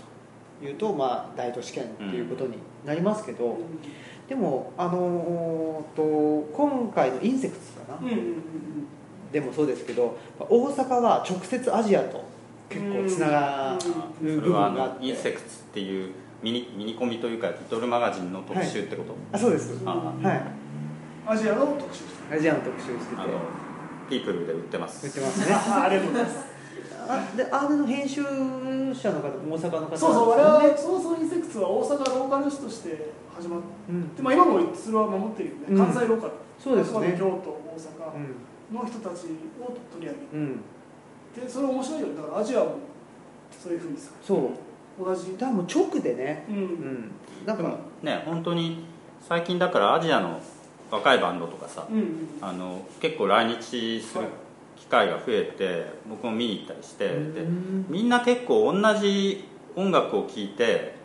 [0.61, 3.57] というと、まあ、大都市圏っていうことになりますけど、
[4.29, 6.03] でも、あのーと
[6.53, 7.99] 今回のインセクツかな、
[9.31, 12.23] でもそうですけど大阪は直接アジアと
[12.69, 13.79] 結構つなが
[14.21, 15.05] る部分があって。
[15.05, 19.73] のインセクツっていうミニミニコミというかリトルマガジンの特集ってこと、あそうです。
[19.73, 19.93] うんあ。
[19.95, 20.41] はい。
[21.25, 23.21] アジアの特集アジアの特集してて。
[23.21, 23.39] あの
[24.09, 25.07] ピープルで売ってます。
[25.07, 25.55] 売ってますね。
[25.55, 26.53] あありがとうございます。
[27.07, 34.15] あであれの編集者の方大阪の方そうそう我々そもそもインセクツは大阪ローカル誌として始まってうん。
[34.15, 35.77] で、まあ、今もそれは守ってるよね、うん。
[35.77, 36.33] 関西ローカル。
[36.59, 37.15] そうですね。
[37.17, 38.75] 京都大う阪ん。
[38.75, 39.27] の人たち
[39.59, 40.59] を取り上げうん
[41.41, 42.15] てそれ面白いよね。
[42.15, 42.75] だからアジアも
[43.51, 44.11] そういうふうにさ。
[44.21, 45.03] そう。
[45.03, 45.33] 同じ。
[45.33, 46.45] だからもう直でね。
[46.49, 47.11] うん、うん。
[47.45, 48.85] なんかでもね本当に
[49.27, 50.39] 最近だからアジアの
[50.91, 52.05] 若いバンドとかさうんうん
[52.41, 54.25] あの結構来日する
[54.75, 57.85] 機会が増えて僕も見に行ったりしてでうん。
[57.89, 60.95] みんな結構同じ音楽を聴いて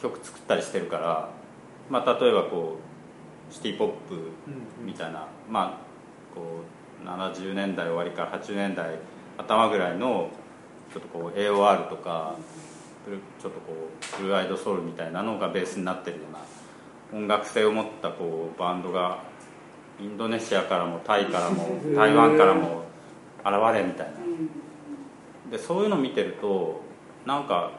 [0.00, 1.30] 曲作ったりしてるから、
[1.88, 2.76] まあ、例えばこ
[3.50, 4.30] うシティ・ポップ
[4.84, 5.86] みたいな、まあ
[6.34, 6.75] こう
[7.06, 8.98] 70年代終わりから80年代
[9.38, 10.30] 頭ぐらいの
[10.92, 12.34] ちょっとこう AOR とか
[13.40, 13.72] ちょっとこ
[14.18, 19.20] うブルーアイドソウルみたいなのがベースになってるような音楽性を持ったこうバンドが
[20.00, 22.84] インドネシアからもタイからも台湾からも
[23.44, 24.12] 現れみたいな。
[25.44, 25.50] うん。
[25.50, 26.80] でそういうの見てると
[27.24, 27.70] なんか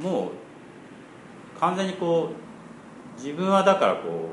[0.00, 4.30] もう完全にこう自分はだからこ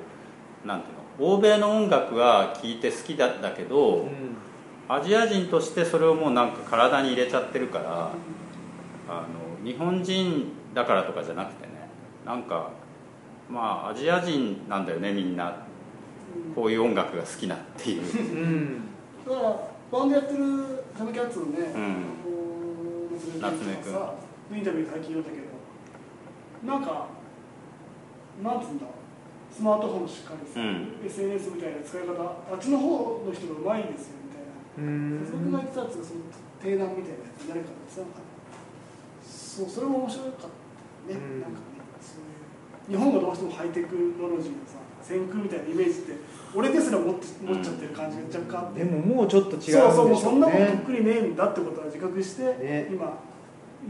[0.63, 4.37] うなんていうの欧米の音楽は聴いて好きだったけど、うん。
[4.89, 8.11] アジア人としてそれをもうなんか体に入れちゃってるから
[9.09, 9.25] あ
[9.61, 11.73] の日本人だからとかじゃなくてね
[12.25, 12.69] なんか
[13.49, 15.65] まあアジア人なんだよねみんな。
[16.53, 18.81] こういう音楽が好きなっていう、うん。
[19.25, 19.55] だから
[19.91, 24.13] バンドやってるサムキャッツのね、うん、夏目君さ
[24.51, 25.37] インタビュー最近読んだけ
[26.67, 27.07] どなんか
[28.43, 28.85] なんつうんだ
[29.57, 31.01] スマートフォンしっかりさ、うん。
[31.01, 34.53] SNS みたいな使い方あっちの方の人がうまいんですよみたいな。
[34.77, 36.21] うーん僕が言ってたやつがその
[36.61, 38.37] 提案みたいなやつ誰かが言ってたのかな
[39.25, 40.45] そうそれも面白かった
[41.09, 41.41] ね、うん。
[41.41, 42.93] なんかねそういう。
[42.93, 46.21] 日本がどうしてもハイテクノロジーのさ先駆みたいなイメージって
[46.53, 52.85] 俺ですら持って持っちゃってる感じが若干あって、でももうちょっと違うんでしょそうそうもうそんなこととっねくりねえんだってことは自覚して、ね。
[52.93, 53.17] 今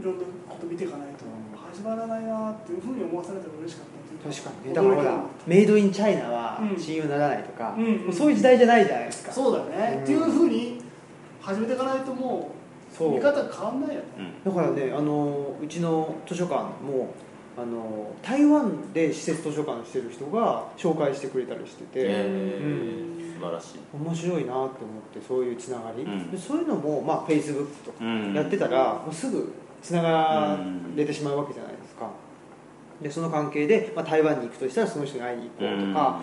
[0.00, 1.28] ろんなこと見ていかないと
[1.72, 4.74] 始まらないなっていうふうに思わされたら嬉しかった確かにね。
[4.74, 4.82] だ。
[4.82, 6.78] からほらメイドインチャイナはうん。
[6.78, 9.32] 信用ならないとか、うんうんもうそういう時代じゃないじゃないですか。
[9.32, 10.02] そうだね、うん。
[10.02, 10.82] っていうふうに
[11.40, 12.50] 始めていかないとも
[12.96, 13.12] そう。
[13.12, 14.00] う見方が変わんないよね。
[14.44, 14.54] うん。
[14.54, 17.14] だからねあのうちの図書館も
[17.56, 23.24] あの台湾で施設図書館してる人が紹介してくれたりしてて、えうん。
[23.24, 23.78] ー素晴らしい。
[23.94, 24.70] 面白いなと思っ
[25.12, 26.30] てそういうつながり、うん。
[26.30, 28.34] でそういうのも、まあ、フェイスブックとかうん。
[28.34, 29.52] やってたら、もうすぐ
[29.82, 30.58] つなが
[30.96, 31.72] れてしまうわけじゃない
[33.02, 36.20] でその関係で、まあ、台湾に行くとしたらその人に会いに行こうとか、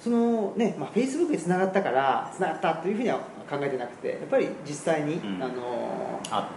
[0.00, 3.18] そのね、まあ、フェイスブックでつながったからつながったというふうには
[3.48, 5.42] 考えてなくてやっぱり実際に、うん。
[5.42, 6.50] あのあ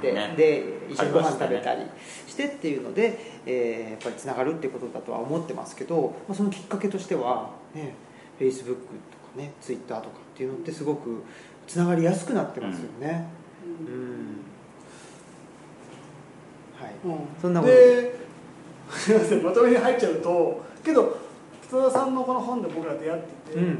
[0.00, 0.34] 会って、ね。
[0.36, 1.82] で一緒にご飯食べたり
[2.26, 7.94] してっていうので、えーやっぱりつながるっていうことだとは思ってますけど、まあ、そのきっかけとしてはね
[8.38, 8.96] フェイスブックとか
[9.36, 11.22] ねツイッターとかっていうのってすごく
[11.66, 13.26] つながりやすくなってますよね。
[13.64, 14.40] うん、
[16.80, 16.94] はい。
[17.04, 17.28] うん。
[17.40, 18.21] そんなもので
[18.92, 21.18] すいませんまとめに入っちゃうとけど
[21.66, 23.78] 北田さんのこの本で僕ら出会ってて、うん。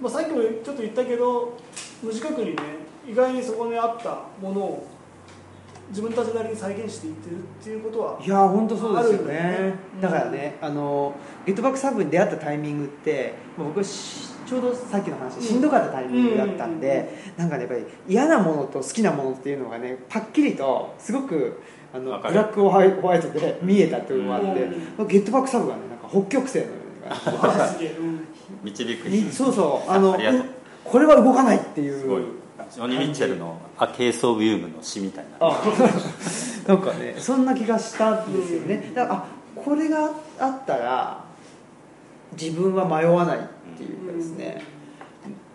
[0.00, 1.58] まあ、さっきもちょっと言ったけど
[2.02, 2.62] 無自覚にね
[3.06, 4.86] 意外にそこにあったものを
[5.90, 9.34] 自分たちなりに再現していってるっていうことはいやー本当そうですよね。
[9.34, 9.74] ね。
[10.00, 11.14] だからねあの
[11.44, 21.60] ゲットバックサブに出会ったタイミングって僕しちょうどさっきの話しんどかったタイミングだったんで、なんかねやっぱり嫌なものと好きなものっていうのがねパッキリとすごく
[21.92, 24.48] あのブラックホワイホワイトで見えたっていうのがあって、
[24.98, 26.70] うゲットバックサブがねなんか北極星のよ
[27.06, 27.62] うな感じで。
[27.62, 28.20] あすげえ、うん
[28.62, 30.18] 導くにそうそうあの
[30.84, 32.22] これは動かないっていうすごい。
[32.70, 35.48] ジョニー・ミッチェルの「アケース・オブ・ユーム」の詩みたいな。
[35.48, 35.62] あ
[36.68, 38.92] なんかねそんな気がしたんですよね。
[38.94, 39.24] だからあ
[39.56, 41.24] これがあったら
[42.40, 43.42] 自分は迷わないっ
[43.76, 44.62] ていうかですね、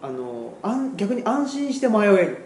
[0.02, 2.45] あのあん逆に安心して迷える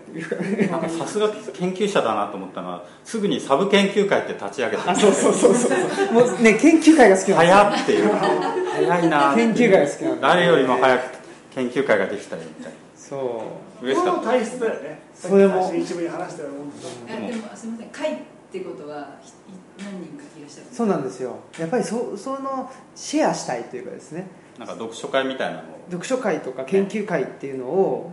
[0.70, 4.90] なんかさすが研究者だなと思ったのはすぐにサブ研究会って立ち上げて。
[4.90, 6.14] あそうそうそうそう。
[6.14, 7.56] もうね研究会が好きなんですよ。
[7.58, 8.10] 早っていう。
[8.10, 11.18] 早いな研究会が好きなんです誰よりも早く
[11.56, 12.78] 研究会ができたよみたいな。
[12.96, 13.44] そ
[13.82, 13.86] う。
[13.86, 14.22] 嬉しかった。
[14.22, 15.00] これも体質だよね。
[15.14, 15.74] それも。
[15.76, 17.90] 一部に話したようなあでもすみません。
[17.90, 18.18] 会っ
[18.52, 19.32] てことはひ
[19.78, 21.38] 何人かいらっしゃるそうなんですよ。
[21.60, 24.28] やっぱりそそのシェアしたいというかですね。
[24.58, 25.80] なんか読書会みたいなのを。
[25.90, 28.12] 読書会とか研究会っていうのを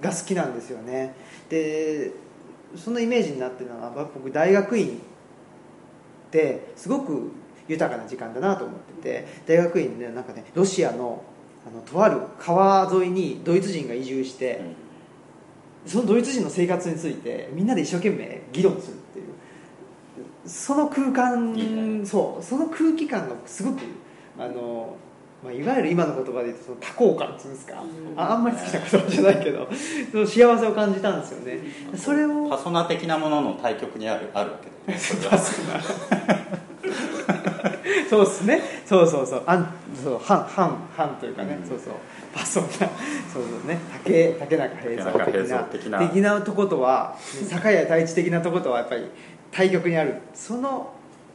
[0.00, 1.14] が好きなんですよね。
[1.48, 2.12] で
[2.76, 4.90] そのイメージになってるのは僕大学院っ
[6.30, 7.32] てすごく
[7.68, 11.22] 豊かな時間だなと思ってて大学院でなんかねロシアの
[11.66, 14.62] あのとある川沿いにドイツ人が移住して
[15.84, 19.26] そのドイツ人の生活についてみんなで一生懸命議論するっていう。
[20.46, 23.80] その空間そうその空気感がすごく
[24.40, 24.96] あの、
[25.42, 28.20] まあ、いわゆる今の言葉で言うとその多幸感っていうんですか、うん。
[28.20, 29.68] ああんまり好きな言葉じゃないけど
[30.12, 31.60] その幸せを感じたんですよね。
[31.96, 35.04] それをパソナ的なものの対極にあるあるわけだよね。
[38.10, 38.60] そうですね。
[38.84, 39.42] そうそうそう。
[39.46, 39.72] あん
[40.02, 41.68] そう反反反というかね、うん。
[41.68, 41.94] そうそう。
[42.34, 42.88] パソナそう
[43.32, 43.78] そうね。
[44.04, 46.00] 竹竹中平蔵竹中平蔵的的な。
[46.00, 47.16] な的なとことは
[47.48, 49.06] 坂谷太一的なとことはやっぱり
[49.52, 50.16] 対極にある。
[50.34, 50.92] その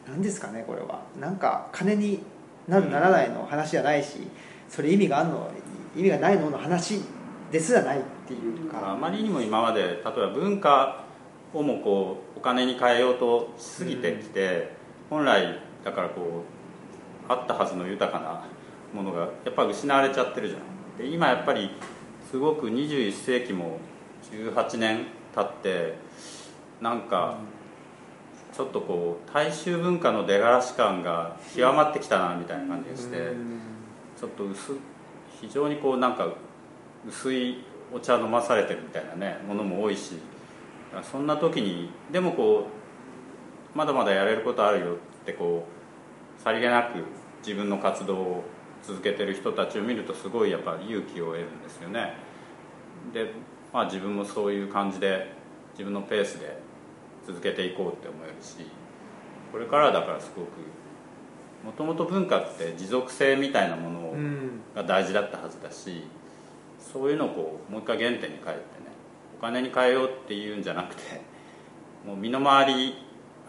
[0.07, 1.01] 何ですかねこれは。
[1.19, 2.21] なんか金に
[2.67, 4.27] なるならないの話じゃないし
[4.69, 5.49] それ意味があるの
[5.95, 7.01] 意味がないのの話
[7.51, 11.05] ですらないっていうあかまりにも今まで例えば文化
[11.53, 14.73] をもこうお金に変えようとしすぎてきて、
[15.09, 16.43] 本来だからこ
[17.29, 18.43] うあったはずの豊かな
[18.93, 20.97] ものがやっぱ失われちゃってるじゃん。
[20.97, 21.71] で今やっぱり
[22.29, 23.79] すごく21世紀も
[24.31, 25.97] 18年経って
[26.81, 27.37] なんか
[28.55, 33.59] ちょっとこう大衆文化の出がらし感が極まってきたなみたいな感じがして、うん。
[34.17, 34.77] ちょっと薄
[35.41, 36.29] 非常にこうなんか
[37.05, 40.19] 薄いお茶飲まされてるみたいなねものも多いし
[41.11, 42.67] そんな時にでもこ
[43.73, 45.67] うまだまだやれることあるよってこ
[46.39, 47.03] うさりげなく
[47.45, 48.43] 自分の活動を
[48.81, 52.13] 続けてる人たちを見るとすごいやっぱ勇気を得るんですよね。
[53.13, 53.31] で
[53.73, 55.33] まあ自分もそういう感じで
[55.73, 56.57] 自分のペースで
[57.25, 58.69] 続けていこうって思えるし
[59.51, 60.47] これからだからすごく
[61.65, 64.13] もともと文化って持続性みたいなもの
[64.75, 66.03] が大事だったはずだし
[66.79, 68.63] そういうのをこうもう一回原点に帰ってね
[69.39, 71.21] お金に変えようっていうんじゃなくて
[72.05, 72.95] もう身の回り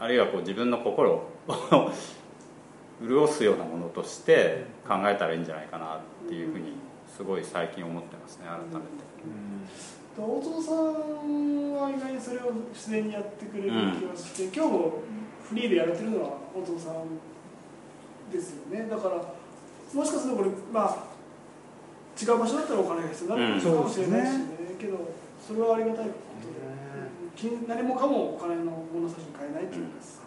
[0.01, 1.31] あるいはこう自分の心を
[3.07, 6.72] 潤すようなものとして考えたらいいんじゃないかなっていうふうに
[7.07, 9.05] すごい最近思ってますね改めて。
[10.18, 15.02] 大友さんは意外にそれを自然にやってくれる気がして、今日も
[15.44, 18.88] フリーでやれてるのは大友さんですよね。
[18.88, 19.16] だから
[19.92, 21.04] もしかするとこれまあ
[22.18, 24.46] 違う場所だったらお金が必要になるかもしれないしね,、
[24.80, 25.12] けど
[25.46, 26.64] それはありがたいことで、
[27.36, 29.90] 金何もかもお金の物差しに変えないっていうか。
[30.00, 30.22] さ、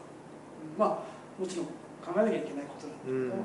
[0.77, 1.73] まあもちろん考
[2.15, 3.35] えなきゃいけないことなんだ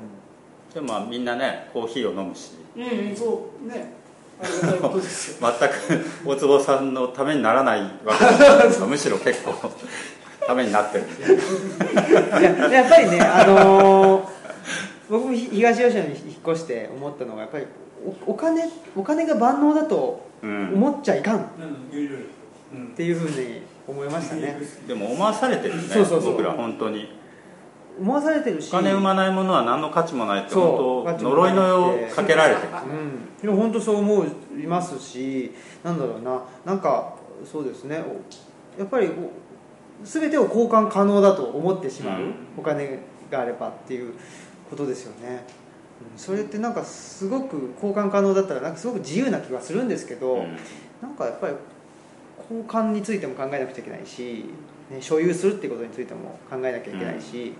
[0.69, 2.51] けど、でもまあみんなねコーヒーを飲むし。
[2.75, 4.04] うん、うん、そうね
[4.41, 8.13] 全く大坪さんのためにならないわ
[8.61, 8.81] けです。
[8.81, 9.53] むしろ結構
[10.45, 11.23] ためになってるんで
[12.39, 14.35] いややっぱりね、あのー
[15.07, 17.65] 僕も東吉野に引っ越して思ったのがやっぱり
[18.25, 18.63] おお金
[18.95, 20.73] お金が万能だとうん。
[20.73, 21.37] 思っちゃいかん。
[21.37, 21.41] っ
[22.73, 22.87] うん。
[22.95, 24.57] ていうふうに思いましたね。
[24.87, 26.31] でも思わされてるねそうそうそう。
[26.31, 27.07] 僕ら本当に
[27.99, 28.69] 思わされてるし。
[28.69, 33.49] お金生まないものは何の価値もないって本当呪いのかけられてる。
[33.49, 35.51] うん、本当そう思いますし
[35.83, 36.41] なんだろうな。
[36.65, 38.03] なんかそうですね。
[38.77, 39.11] おやっぱりお
[40.03, 42.33] 全てを交換可能だと思ってしまう、うん。
[42.57, 42.99] お金
[43.31, 44.13] があればっていう
[44.69, 45.45] ことですよね、
[46.13, 46.19] うん。
[46.19, 50.57] それってなんかすごく交換可能だったらなんかすごく自由な気がするんですけど、うん。
[51.01, 51.53] なんかやっぱり
[52.49, 54.45] 交換についても考えなくちゃいけないし、
[54.89, 57.53] ね、所有するっていうことについても考えなきゃいけないし、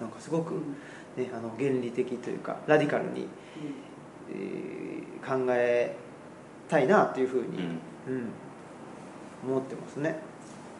[0.00, 0.54] なんかすごく、
[1.16, 3.26] ね、あの原理的というかラディカルに、
[4.30, 5.96] えー考え
[6.68, 8.14] たいなっていうふうに、うん。
[8.14, 8.28] うん
[9.44, 10.18] 思ってますね。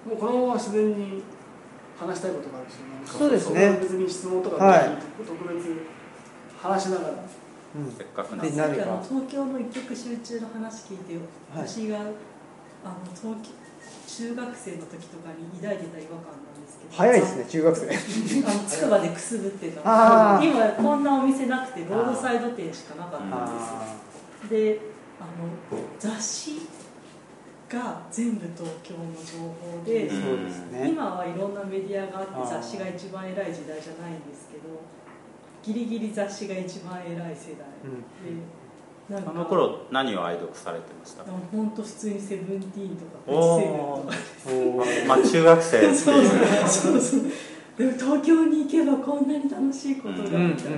[0.09, 1.23] もうこのまま自然に
[1.99, 2.75] 話したいことがあるし、
[3.07, 3.79] そうですね。
[3.81, 4.91] 別に質問とかはい。
[5.19, 5.83] 特別
[6.57, 7.93] 話しながら、うん。
[7.93, 8.51] せっかくなんで。
[8.51, 8.83] で何か？
[8.83, 11.69] あの東京の一極集中の話聞いて、はい。
[11.69, 12.11] 私があの
[13.15, 13.51] 東京
[14.07, 16.56] 中学生の時とかに抱いてた違和感なんですけど
[16.91, 17.89] 早いですね中学生。
[18.67, 20.41] つくばでくすぶってた。
[20.43, 23.63] 今こんなお店なくてロードサイド店しかなかったんで
[24.47, 24.81] すで
[25.21, 26.69] あの雑誌
[27.69, 30.89] が全部東京の情報で、ね。
[30.89, 34.83] 今はいろんなメディアがあって雑誌が一番偉い時代じゃないんですけど
[35.63, 38.66] ギリギリ雑誌が一番偉い世代うんでなん
[39.15, 39.31] か。
[39.31, 41.25] あの頃何を愛読されてました？
[41.25, 47.23] 本当普通にセブンティーンとかおおーまあ中学生そうそうそう。
[47.79, 50.23] でも東京に行けばこんなに楽しいことが。
[50.23, 50.77] みたいな、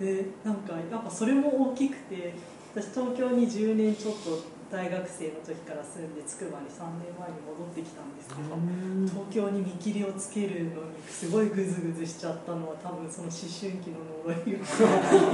[0.00, 2.34] でなんかやっぱそれも大きくて
[2.74, 14.70] 私東京に10年ちょっと大学生の時から住んでつくばに3年前に戻ってきたんですけど、うん東京に見切りをつけるのにすごいグズグズしちゃったのは多分その思春期の呪いがあ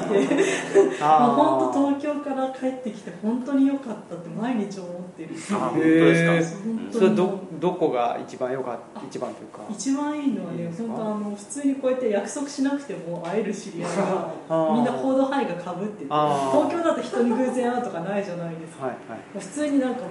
[0.08, 1.34] ってあー。
[1.34, 5.30] 本当東京から帰ってきて本当に良かったって毎日思ってる。
[5.52, 6.58] あ本当ですか。
[6.64, 9.60] 本当にそれどどこが一番良かった一番というか。
[9.70, 14.34] 一番いいのはね本当あの普通にこうやって約束しなくても会える知り合いが
[14.74, 18.86] みんな行動範囲がかぶってて東京だと人に偶然会うとかないじゃないですか。
[18.86, 20.08] はいはい普通になんかも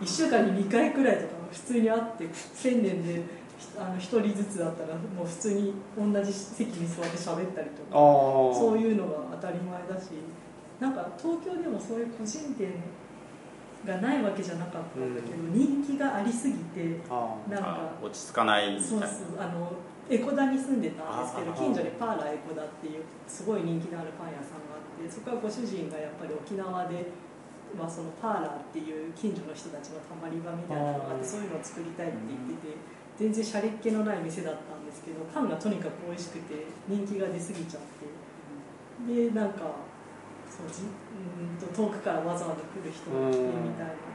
[0.00, 3.22] う1週間に2回くらいとか普通に会って1000年で
[3.78, 7.98] あの1人ずつだったらもう普通に同じ席に座って喋ったりとあかあ
[8.58, 10.10] そういうのが当たり前だし
[10.80, 12.72] なんか東京でもそういう個人店
[13.86, 18.86] がないわけじゃなかったんだけど、人気がありすぎてあなんかあ落ち着かないみたいな。
[18.88, 19.72] そうそうあの
[20.10, 27.06] エコダに住んでたんですけどあ近所にパーラーエコダっていうすごい人気のあるパン屋さんがあってそこはご主人がやっぱり沖縄で、
[27.78, 32.76] まあ、そのパーラーっていう近所の人たちのたまり場みたいなのがあってそういうのを作りたいって言ってて
[33.16, 38.08] 全然シャレっ気のない店だったんですけどパンがとにかく美味しくて人気が出過ぎちゃって。
[39.02, 39.66] でなんか
[40.46, 44.12] そうじうんと遠くからわざわざ来る人が来てみたいな。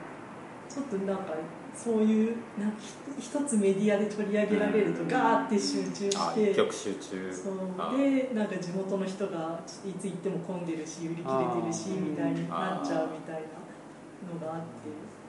[0.70, 1.34] ちょっとなんか
[1.78, 2.78] そういうなんか
[3.20, 7.34] ひ一つメディアで取り上げられるとガーって集中あして一極集中。
[7.34, 7.54] そう。
[7.78, 14.68] あでなんか地元の人がいつ行っても混んでるし売り切れてるしみたいになっちゃうみたいなのがあって。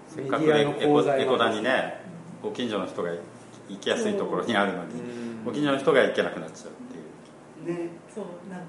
[0.09, 2.01] せっかくメディアのエコ功罪がエコダにね。
[2.43, 3.11] ご近所の人が
[3.69, 5.45] 行きやすいところにあるのにうん。
[5.45, 7.85] ご近所の人が行けなくなっちゃうっていう。
[7.85, 8.67] ね、そうなんか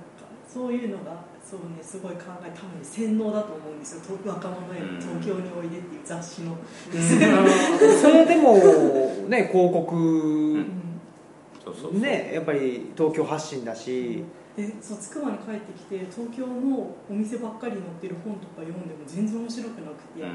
[0.47, 4.17] そういうのがそうねすごい考え多分ね洗脳だと思うんですよ。
[4.21, 6.55] と若者への東京においでっていう雑誌の、
[6.91, 8.53] それでも
[9.27, 10.65] ね 広告
[11.93, 14.23] ねやっぱり東京発信だし。
[14.55, 20.29] でそうつくばに帰ってきて東京のお店ばっかり載ってる本とか読んでも全然面白くなくて、うん。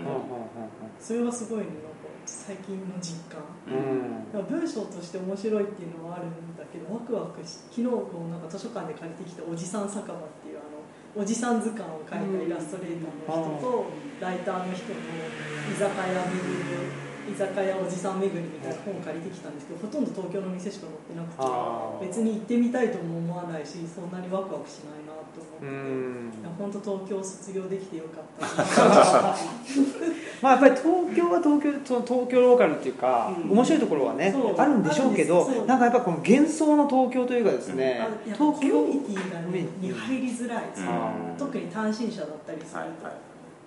[0.98, 3.42] それはすごいねなんか最近の実感。
[3.68, 4.46] うん。
[4.46, 10.73] 文章として面白いっていうのはあるんだけどワクワクし昨日こうなんか図書館で借りてきた「おじさん酒場」っていうあの
[11.16, 13.86] おじさん図鑑を描いたイラストレーターの人と
[14.20, 14.98] ライターの人の
[15.70, 25.03] 居酒屋巡る居酒屋おじさん巡りみたいな本を借りてきたんですけどほとんど東京の店しか載ってなくあて別に行ってみたいとも思わないしそんなにワクワクしないな
[25.34, 28.84] と思って、本当東京卒業できてよかった。
[28.84, 29.34] な
[30.42, 33.50] まあやっぱり東京は東京その東京ローカルっていうか、うん。
[33.50, 35.66] 面白いところはねあるんでしょうけどう。
[35.66, 40.80] なんかやっぱこの幻想の東京というかですね、あやっぱコミ東京ュニティが、ね、に入りづらい、う
[41.34, 41.36] ん。
[41.38, 43.14] 特に単身者だったりすると、はいはい。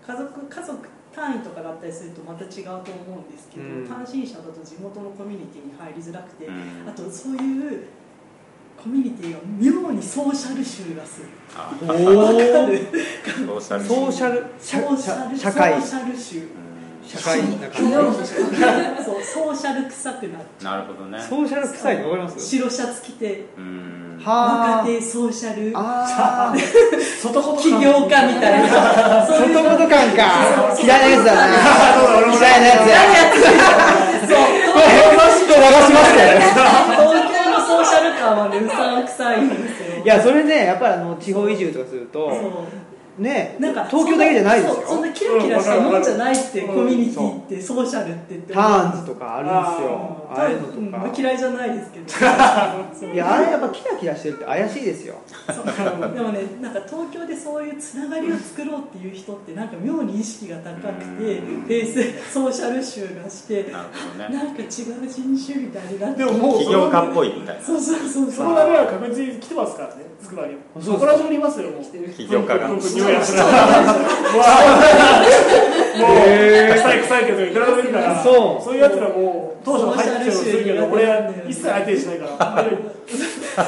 [0.05, 0.77] 家族家族
[1.13, 2.79] 単位とかだったりするとまた違うと思
[3.25, 3.87] うんですけど、うん。
[3.87, 6.87] 単身者だと地元のコミュニティに入りづらくて、うん。
[6.87, 7.87] あとそういう
[8.87, 11.27] コミュニティが妙にソーシャル集がする。
[11.57, 11.75] あ。
[11.81, 13.59] おソー。
[13.59, 15.37] シャルソーシャルソーシャル。
[15.37, 16.17] 社会ソーシャル。
[16.17, 16.47] 集うん
[17.05, 17.39] 社会。
[17.41, 18.23] な昨日感もで
[19.03, 21.19] そうソーシャル臭くなっちゃなるほどね。
[21.19, 22.47] じソーシャル臭いの分かりまうす？
[22.47, 24.21] 白シャツ着てうん。
[24.23, 25.77] は若手ソーシャル。
[25.77, 26.59] ああー
[27.21, 27.77] 外ほど起業
[28.07, 30.23] 家みたいなそういう外言感か
[30.81, 31.41] 嫌いなやつだな
[32.31, 32.71] 嫌いなや
[33.33, 33.43] つ
[34.29, 34.37] そう
[34.71, 36.23] これ流しますね
[38.27, 40.03] ソーはねうさんくさいんですよ。
[40.03, 42.29] いやそれねやっぱりあの地方移住とかすると
[43.17, 44.83] ねなんか東京だけじゃないですよ。
[44.87, 48.53] そんなキラキラしたもんじゃないって、うんコミュニティってソーシャルってって。
[48.53, 50.11] ターンズとかあるんですよ。
[50.11, 52.05] うんああいうのとうんまあか嫌いじゃないですけど。
[53.13, 55.15] いやあれやっぱキラキラしてるって怪しいですよ。
[55.47, 61.67] そうでもねなんか東京でそういうつながりを作ろうっていう人ってなんか妙に意識が高くてうん。
[61.67, 64.35] ベースソーシャル集がしてなね。
[64.35, 67.61] なんか違う人種みたいになってでももう起業家っぽいみたいな。
[67.63, 71.81] そうそうそうそそうの流れは確実に来てますからねつくばにそうですそこら中にいますよもう。
[72.11, 72.67] 起業家が
[73.07, 73.39] 僕匂いがする
[75.97, 76.15] もう
[76.73, 78.63] 臭い臭いけどいくらでもいるからそう。
[78.63, 82.29] そういうやつらもう当初の入っちゃうのするけど俺は一切相手にしないから。
[82.63, 82.77] そう。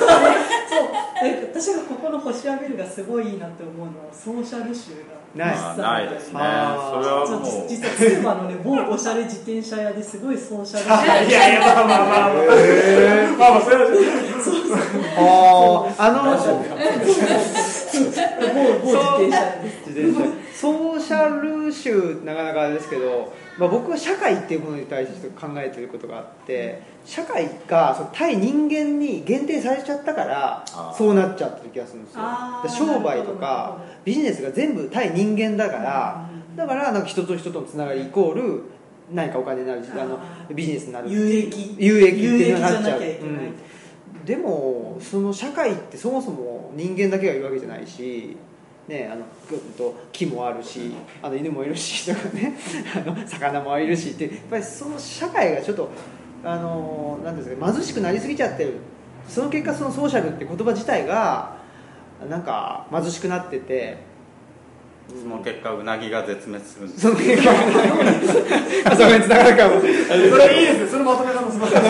[1.21, 4.91] え私がここの星アベルがすごいいいなって思うのはソーシャル集
[5.35, 6.33] がないまあないですね。
[6.33, 7.65] それはもそう。
[7.67, 10.85] 実はつくばのね某おしゃれ自転車屋ですごいソーシャル
[11.29, 12.05] いやいやまあまあまあまあま
[13.47, 13.61] あまあ。
[13.61, 13.81] それは
[15.17, 15.19] あ
[15.97, 16.19] ああの
[18.53, 19.89] 某某自転車屋です。
[19.89, 20.49] 自転車。
[20.59, 30.65] ソーシャル集なかなかあれですけど、まあ、僕は社会っていうものに対して考えてることがあって社会がその対人間に限定されちゃったから
[30.97, 32.23] そうなっちゃってる気がするんですよ。
[32.87, 38.63] 商売とかビジネスが全部対人間だからだからなんか人と人とのつながりイコール
[39.13, 40.19] 何かお金になるしあの
[40.53, 41.75] ビジネスになる有益。
[41.79, 42.99] 有益っていうのになっちゃう。
[42.99, 43.53] うん
[44.29, 48.37] でもその社会ってそもそも人間だけがいるわけじゃないし、
[48.87, 50.91] ね、あのぐっと木もあるし
[51.23, 52.55] あの犬もいるし とかね
[52.95, 55.89] あの魚もいるしってやっぱりその社会がちょっと
[56.43, 58.73] あのなんですか貧しくなりすぎちゃってる。
[59.27, 61.57] その結果そのソーシャルって言葉自体が
[62.29, 63.97] なんか貧しくなってて
[65.09, 67.01] その結果うなぎが絶滅するんです。
[67.01, 67.51] その結果
[68.85, 70.89] あそこにつながるかもそれいいですね。
[70.89, 71.81] それまとめ方すみません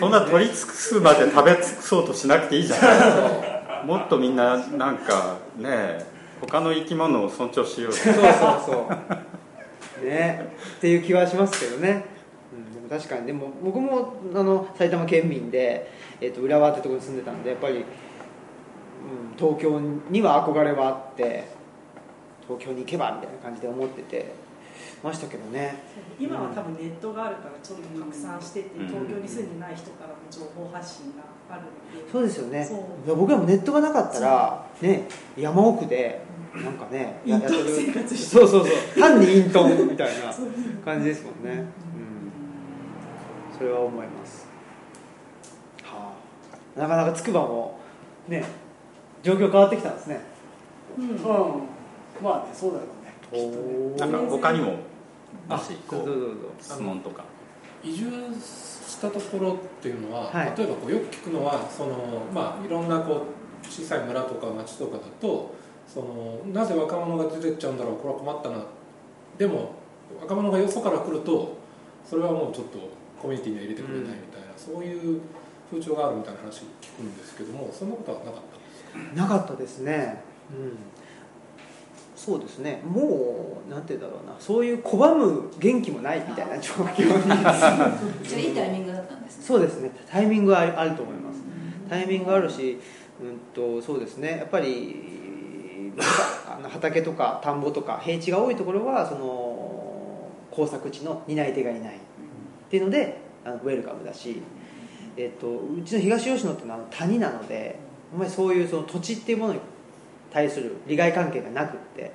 [0.00, 6.06] そんな取り尽くすまで食べ尽くそうとしなくていいじゃないもっとみんななんかね
[6.40, 8.24] 他の生き物を尊重しようよそうそう
[8.66, 8.88] そ
[10.02, 10.04] う。
[10.04, 10.52] ね。
[10.76, 12.04] っていう気はしますけどね、
[12.52, 13.26] うん、でも確かに。
[13.26, 15.90] でも僕もあの埼玉県民で、
[16.20, 17.84] えっと浦和ってところに住んでたんでやっぱり、
[19.30, 19.80] うん、東京
[20.10, 21.48] には憧れはあって
[22.46, 24.32] 東京に行けばみたいな感じで思ってて
[25.02, 25.82] ましたけどね。
[26.18, 28.88] 今は多分ネットがあるからちょっと拡散してて、うん。
[28.88, 32.68] 東京に住んでない人からも情報発信があるのでそうですよね。
[33.06, 36.20] 僕らもネットがなかったら、ね、山奥で
[36.54, 37.64] なんかねやってる。
[37.66, 39.00] 生活してそうそうそう。
[39.00, 40.32] 単に隠遁みたいな
[40.84, 41.64] 感じですもんね、
[43.52, 44.46] うん、それは思います、
[45.82, 46.12] は
[46.76, 47.78] あ、なかなか筑波も
[48.26, 48.42] ね
[49.22, 50.20] 状況変わってきたんですね。
[50.98, 51.08] うん。
[51.10, 51.16] うん。
[52.22, 53.14] まあねそうだろうね。
[53.30, 54.12] きっとね。
[54.12, 54.74] なんか他にも
[55.48, 57.24] あもしこうどうぞどうぞ質問とか。
[57.82, 58.10] 移住
[58.42, 60.54] したところっていうのは、はい。
[60.56, 61.94] 例えばこうよく聞くのはその、
[62.34, 63.22] まあ、いろんなこ
[63.62, 65.54] う小さい村とか町とかだと
[65.86, 68.64] そのなぜ若者が出てっちゃうんだろうこれは困ったな。
[69.36, 69.72] でも
[70.20, 71.56] 若者がよそから来ると
[72.04, 72.78] それはもうちょっと
[73.20, 75.20] コミュニティには入れてくれないみたいな、そういう
[75.70, 78.57] 風潮があるみたいな話聞くんですけどもそんなことはなかった？
[79.14, 80.22] なかったですね。
[80.50, 80.76] うん。
[82.16, 82.82] そうですね。
[82.84, 84.34] もうなんて言うんだろうな。
[84.38, 87.28] そういう拒む元気もないみたいな状況に。
[88.26, 89.44] じゃあいいタイミングだったんですね。
[89.44, 89.90] そうですね。
[90.10, 91.40] タイミングはあると思います。
[91.88, 92.78] タイミングあるし、
[93.22, 94.38] うん、とそうですね。
[94.38, 95.92] やっぱり
[96.48, 101.94] あの畑とか田んぼとか平地が多いところはその耕作地の担い手がいない。
[101.94, 104.42] っていうのであのウェルカムだし、
[105.16, 107.78] えっとうちの東吉野っていうのは谷なので
[108.12, 109.60] あんまりそういうその土地っていうものに
[110.30, 112.12] 対する利害関係がなくって。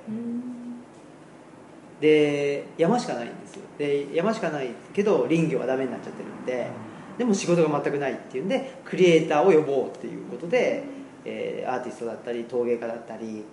[2.00, 6.68] で山しかないんですで山しかないけど林業はダメになっちゃってるんで
[7.16, 10.82] でも仕事が全くないっていうんでクリエイターを呼ぼうっていうことで、
[11.24, 13.44] えーアーティストだったり陶芸家だったり、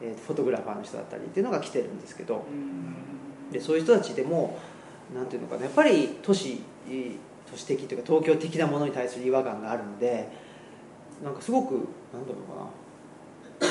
[0.00, 2.44] えーフォトグラファーの人だったりっていうのが来てるんですけど。
[3.52, 4.58] でそういう人たちでも
[5.14, 6.62] なんていうのかなやっぱり都市
[7.50, 10.28] 都市的というか東京的なものに対する違和感があるので
[11.22, 11.72] なんかすごく
[12.12, 12.38] なんだろ
[13.60, 13.66] うか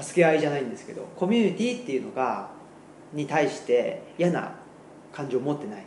[0.00, 0.02] な。
[0.02, 2.50] 助け合いじゃないんですけどコミュニティっていうのが
[3.12, 4.54] に対して嫌な
[5.12, 5.84] 感情を持ってない。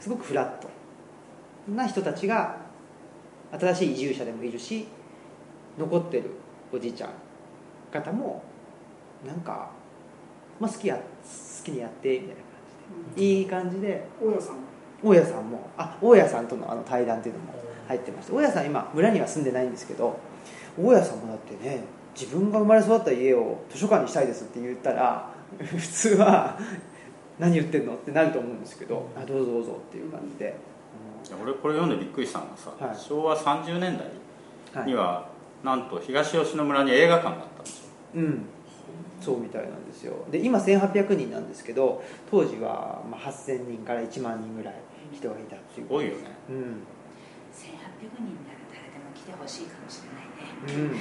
[0.00, 0.68] すごくフラット。
[1.70, 2.56] な人たちが
[3.52, 4.88] 新しい移住者でもいるし
[5.78, 6.30] 残ってる
[6.72, 7.10] おじいちゃん
[7.90, 8.42] 方も
[9.26, 9.70] なんか、
[10.60, 11.02] まあ、好きや好
[11.64, 12.42] きにやってみたいな感
[13.14, 13.38] じで。
[13.38, 14.06] いい感じで。
[14.20, 14.56] 大家さん
[15.02, 15.70] 大家さんも。
[15.76, 17.54] あ大家さんとのあの対談っていうのも
[17.88, 20.18] 入ってまして大家さん今村には住んでないんですけど
[20.78, 21.82] 大家さんもだってね
[22.14, 26.58] 自分が生まれ育った家を図書館にしたいですって言ったら 普通は
[27.38, 30.56] 何言ってんのってなると思うんですけどあどうぞどうぞっていう感じで、
[31.26, 32.96] いや俺これ読んでびっくりしたのがさ、はい。
[32.96, 34.08] 昭和30年代
[34.74, 34.90] はい。
[34.90, 35.28] には、
[35.62, 37.90] なんと東吉野村に映画館があったんですよ。
[38.16, 38.42] うん。
[39.20, 40.14] そうみたいなんですよ。
[40.30, 44.74] で今1800人なんですけど当時はまあ8000人から1万人ぐらい
[45.12, 46.18] 人がいたっていうすごいよね。
[46.50, 46.82] うん
[47.98, 51.00] 1800人なら誰でも来てほしいかもしれないね。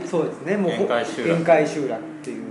[0.00, 0.56] うん、そうですね。
[0.56, 1.28] もう限界集落。
[1.28, 2.46] 限界集落っていう。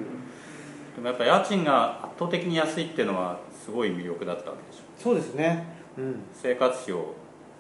[0.96, 4.84] でもやっぱ家賃が圧倒的に安いっていうのはすごい魅力だったわけでしょ。
[4.98, 5.66] そうですね。
[5.98, 6.16] うん。
[6.34, 7.14] 生活費を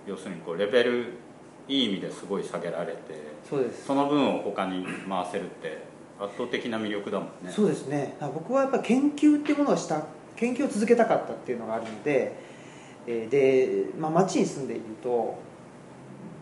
[0.08, 1.14] 要するにこうレベル
[1.68, 3.00] いい意味ですごい下げられて
[3.48, 3.86] そうです。
[3.86, 5.84] その分を他に回せるって
[6.20, 7.52] 圧倒的な魅力だもんね。
[7.52, 8.18] そうですね。
[8.20, 10.04] 僕はやっぱ研究っていうものをした
[10.36, 12.34] 研究を続けたかったっていうのがあるので、
[13.06, 15.38] えーで、まあ、町に住んでいると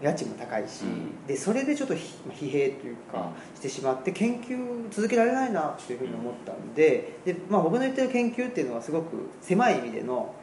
[0.01, 1.25] 家賃も高いし、うん。
[1.25, 10.33] でそれでちょっと疲弊というかしてしまって研究続けられないなっていうふうに思ったんでで、まあ、僕の言ってる研究っていうのはすごく狭い意味での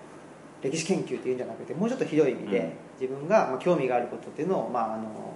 [0.62, 2.72] 歴史研究っていうんじゃなくてもうちょっと広い意味で、うん。
[3.00, 5.34] 自分がまあ興味があることっていうのを、まあ、あの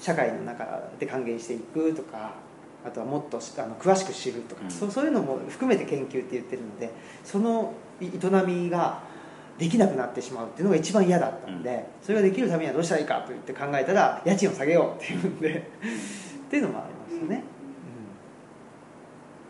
[0.00, 2.34] 社会の中で還元していくとか
[2.86, 4.70] あとはもっとしあの詳しく知るとか、うん。
[4.70, 6.90] そうそういうのも含めて研究って言ってるので
[7.24, 8.10] そのい営
[8.46, 9.02] みが
[9.58, 15.48] できなくなってしまうっていうのが一番嫌だったので、それができるためにはどうしたらいいかと言って考えたら家賃を下げようっていうんで
[16.46, 17.42] っていうのもありましたね、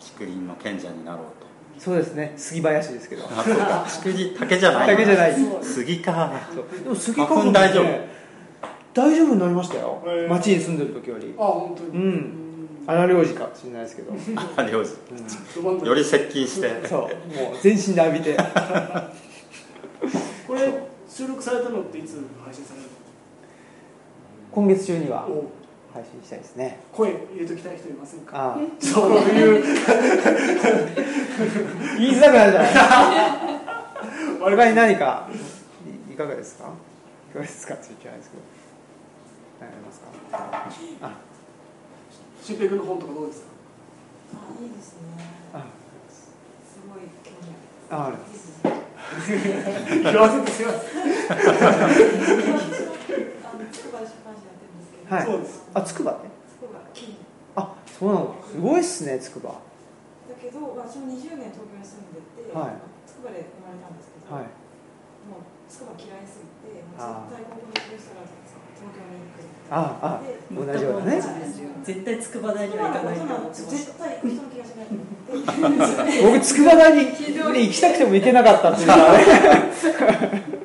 [0.01, 1.25] 竹林の賢者になろうと。
[1.43, 1.49] うん
[1.79, 2.33] そうですね。
[2.37, 3.23] 杉林ですけど。
[3.31, 4.89] 竹林竹じゃない。
[4.89, 5.37] 竹じゃない。
[5.63, 6.33] 杉か。
[6.53, 6.83] そう。
[6.83, 7.85] でも杉花粉大丈夫。
[8.95, 10.03] 大丈夫になりましたよ。
[10.29, 11.33] 町に住んでる時より。
[11.39, 11.91] あ本当に。
[11.91, 12.49] うん。
[12.89, 14.13] 荒領事かもしれないですけど、
[14.57, 14.97] あ領事
[15.55, 16.71] ドバンより接近して。
[16.89, 17.01] そう。
[17.01, 17.11] もう
[17.61, 18.37] 全身で浴びて
[21.19, 22.87] 収録されたのっていつ配信される
[24.53, 25.27] 今月中には
[25.93, 26.79] 配信したいですね。
[26.93, 28.37] 声入れときたい人いませんか？
[28.37, 28.59] ああ。
[28.79, 29.65] そういう。
[31.99, 32.73] 言いづらくなるじゃない。
[34.57, 35.29] 他に何か
[36.09, 36.71] いいかがですか？
[37.31, 38.43] いかがですかって言っちゃないですけど。
[39.61, 40.01] 何かあります
[41.03, 41.09] か？
[41.09, 41.11] あ。
[42.41, 43.47] 新平君の本とかどうですか？
[44.35, 44.99] あいいですね。
[45.53, 45.65] あ。
[46.09, 46.31] す
[46.89, 47.49] ごい興味
[47.91, 48.17] あある。
[48.63, 48.78] ある
[49.09, 51.01] 言わせてすいません
[53.45, 55.25] あの筑波で出版社やってるんですけど、はい。
[55.25, 55.65] そうです。
[55.73, 56.31] あつくばね。
[56.61, 57.17] 筑波金。
[57.57, 58.37] あそうなの。
[58.45, 62.81] すごいっすねつくばだけど私も20年東京に住んでて、はい。
[63.09, 64.53] 筑波で生まれたんですけど、はい。
[65.29, 68.48] もう筑波嫌いすぎてもうあ絶対ここに来る人が東京に行く
[69.71, 71.23] ああで同じようなね。
[71.85, 78.95] 絶対筑波大には行かないと思ってまし絶対行く人の気がしないと思って僕筑波大にに行きたくても行けなかったっていうね。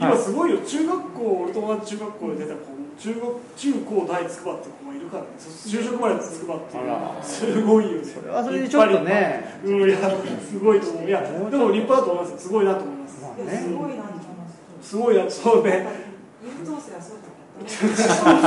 [0.00, 0.58] 今すごいよ。
[0.58, 2.60] 中学校俺友達中学校で出た子
[2.98, 3.22] 中学
[3.56, 5.28] 中高大筑波って子がいるからね。
[5.38, 6.82] そ就職まで筑波っていう。
[7.22, 8.04] すごいよね。
[8.04, 9.60] それはそれでちょっとね。
[9.64, 11.08] うんいやすごいと思う。
[11.08, 12.32] いや でも立派だと思います。
[12.32, 12.48] よす。
[12.48, 13.16] ごいなと思います。
[13.16, 14.48] すねごいなと思いま
[14.82, 14.88] す。
[14.88, 16.05] すごいなそうね
[16.46, 17.26] 優等生はそう。
[17.26, 18.38] だったそう。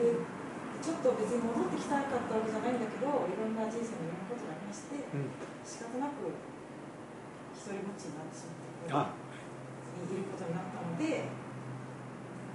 [0.00, 0.18] で
[0.80, 5.28] ちょっと別に戻ってきたかったわけじゃないんだけどいろんな人生のいろんなことがありまして、うん
[5.60, 6.32] 仕方なく
[7.52, 8.48] 一人ぼっちになってし
[8.88, 9.12] まってあ
[10.00, 10.24] いる。
[10.32, 11.28] ことになったので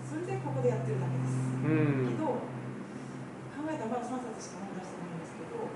[0.01, 2.09] それでここでやってるだけです、うん。
[2.09, 5.70] けど考えたらまだ3冊しか本出してないんですけど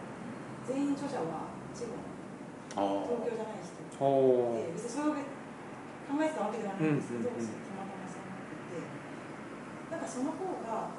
[0.65, 2.01] 全員著者は千葉。
[2.81, 3.77] あ東京じゃない人。
[4.01, 5.21] おで別にそれを
[6.09, 6.97] 考えてたわけではないん。
[6.97, 7.37] ですけど、うん。
[7.37, 7.45] うん。
[7.45, 7.53] うん。
[7.69, 8.81] たまたまそうなっていて
[9.93, 10.01] なん。
[10.01, 10.97] かその方が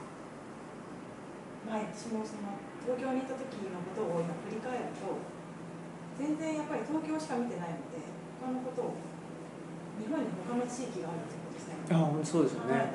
[1.66, 2.54] 前私もその
[2.86, 5.18] 東京に行った時のことを今振り返ると
[6.16, 8.00] 全然やっぱり東京しか見てないので
[8.40, 8.96] 他のことを
[10.00, 12.94] 日本に他の地域があるってことですねあそうですよね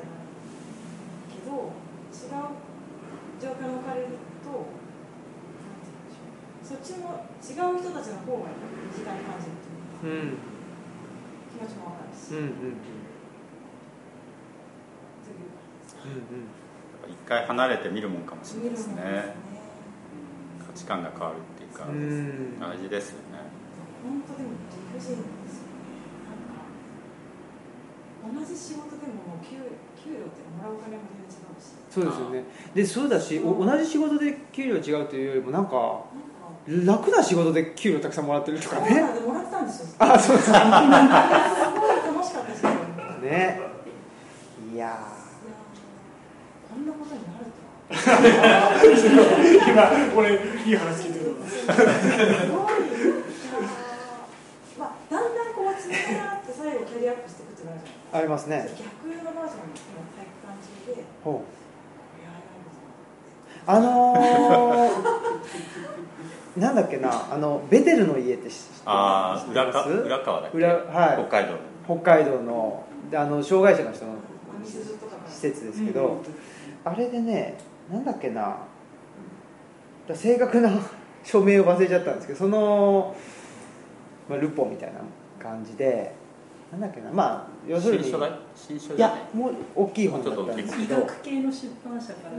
[1.30, 1.70] けど
[2.10, 2.56] 違う
[3.38, 4.50] 状況に置かれると
[6.64, 10.55] そっちも違う人たちの方が身近に感じるっていうかうん。
[11.56, 12.52] 気持ちもわかるし、うんうんと
[16.04, 16.20] いう
[17.08, 17.12] うん。
[17.12, 19.34] 一回離れて見るもんかもしれないです見るものね
[20.66, 21.86] 価値観が変わるっていうか。
[21.86, 23.40] うん大事ですよね
[24.04, 24.50] 本当でも
[24.94, 25.96] 理不尽ですよね。
[28.28, 29.56] なんか同じ仕事でももう給
[29.96, 31.74] 給料ってもらうお金も全然違うし。
[31.90, 32.44] そうですよね。
[32.74, 36.35] でそうだしお同じ仕事で給料違うというよりもなんかなんか
[36.68, 39.02] 楽な仕事で給料たくさんもらってるとかね。
[39.24, 39.86] もらってたんですよ。
[40.00, 40.74] あそうですすごい楽
[42.24, 42.62] しかったです
[43.22, 43.60] ね。
[44.74, 44.98] いや
[46.68, 47.46] こんなことになる
[49.70, 51.24] 今俺いい話聞いてる。
[51.46, 51.76] すごい
[54.78, 59.72] まあだんだんこう積み重なって最後キャリアアップしていくってなるじゃないーありますね逆のバージョンの
[60.18, 61.56] 体育館中でほう
[63.68, 64.90] あのー、
[66.56, 69.50] なんだっけなあのベテルの家って知知ってああます？
[69.50, 70.56] 浦川浦川だっけ？
[70.58, 71.26] 裏はい。
[71.28, 71.58] 北海道の。
[72.02, 74.12] 北海道のであの障害者の人の
[75.28, 76.20] 施設ですけど、
[76.84, 77.56] あれでね
[77.90, 78.56] なんだっけな
[80.08, 80.70] だ正確な
[81.22, 83.14] 署名を忘れちゃったんですけどその、
[84.28, 85.00] まあ、ルポみたいな
[85.42, 86.12] 感じで
[86.72, 88.38] なんだっけなまあ要するに新書だ？
[88.56, 89.18] 新書いじゃない？
[89.18, 92.30] やもう大きい本だったんですけ医ど学系の出版社から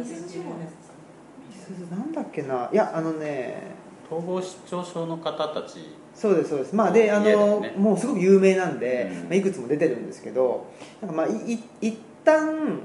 [1.98, 3.62] なんだっけないやあのね
[4.10, 6.76] 統合失調症の方たちそうですそうです。
[6.76, 9.24] まあであの、ねもうすごく有名なんで、うん。
[9.24, 10.68] まあ、いくつも出てるんですけど
[11.02, 12.80] なんかまあいい一旦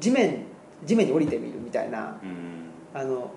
[0.00, 0.44] 地面
[0.84, 2.70] 地面に降りてみるみたいなうん。
[2.94, 3.30] あの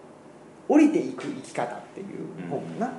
[0.67, 2.93] 降りていく生き方っていう本かな、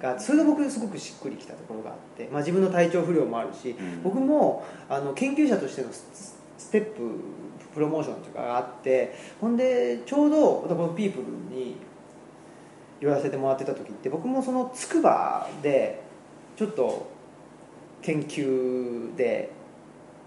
[0.00, 4.02] がそれが僕すごくしっくりきたところがあって、まあ、自分の体調不良もあるし、うん。
[4.02, 7.20] 僕もあの研究者としてのスステップ
[7.74, 11.24] プロモーションとかがあってほんでちょうどこの「ピープル
[11.54, 11.76] に
[13.00, 16.02] 言わせてもらってた時って僕もその筑波で
[16.56, 17.10] ちょっと
[18.02, 19.50] 研究で、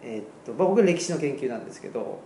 [0.01, 2.19] えーっとまあ、僕は歴史の研究なんですけど、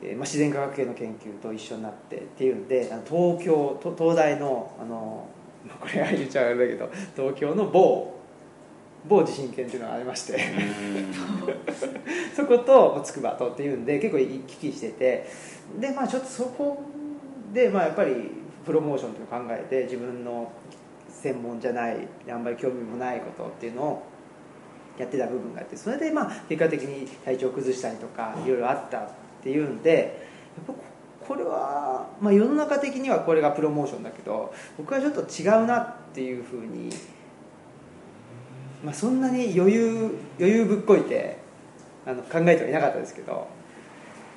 [0.00, 5.28] えーまあ、自然科学系の研究と一緒になってっていうんであの東京と東大のあの
[5.66, 8.12] まあこれは言っちゃうんだけど東京の某
[9.08, 10.38] 某地震研っていうのがありまして
[12.36, 15.28] そこと筑波とっていうんで結構行き来してて
[15.80, 16.82] でまあちょっとそこ
[17.52, 20.50] でまあやっぱりプロモーションという考えて自分の
[21.08, 24.02] 専門じゃないあんまり興味もないことっていうのを
[24.98, 29.10] やってた部分があってそれでまあ結果的に体調を崩したりとかいろいろあったっ
[29.42, 30.20] ていうんで
[30.56, 30.78] やっぱこ
[31.26, 36.90] これは、まあ、世の中的にはこれがプロモーションだけど僕はちょっと違うなっていうふうに、
[38.84, 41.38] まあ、そんなに余裕余裕ぶっこいて
[42.04, 43.46] あの考えてはいなかったですけど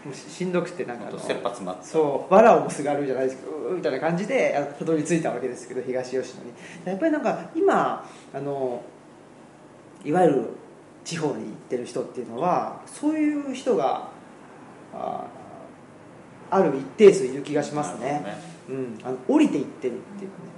[0.06, 6.52] もうししんどくてなんか切羽詰まってそう藁をもすがるじゃないですかうーみたいな感じでたどり着いたわけですけど東吉野に。
[6.86, 8.84] やっぱりなんか今あの
[10.04, 10.50] いわゆる
[11.04, 14.10] 地方に行ってる人っていうのはそういう人が
[14.94, 15.26] あ
[16.52, 18.22] ある一定数いる気がしますね。
[18.24, 18.38] なる
[18.68, 20.56] うん、あの降りていってるっていうかね。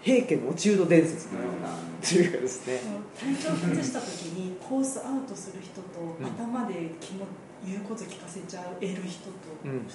[0.00, 2.80] 平家の落人伝説のようなっていうかですね。
[3.18, 7.26] 体調崩した時にコースアウトする人と、うん頭で気も
[7.64, 9.30] 言うこと聞かせちゃう得る人と
[9.64, 9.70] うん。
[9.70, 9.92] 2つ、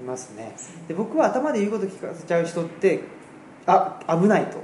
[0.00, 0.54] いますね。
[0.86, 3.00] で僕は頭で言うこと聞かせちゃう人って
[3.66, 4.58] あ危ないと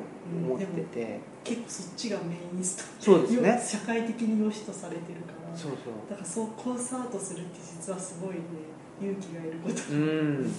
[0.46, 3.62] 思ってて、結構そっちがメインストそうですね。
[3.66, 5.56] 社会的に良しとされてるから。
[5.56, 5.92] そうそう。
[6.08, 8.40] だからそうコースアウトするって実はすごいね
[9.00, 9.92] 勇気がいること。
[9.92, 10.52] うん。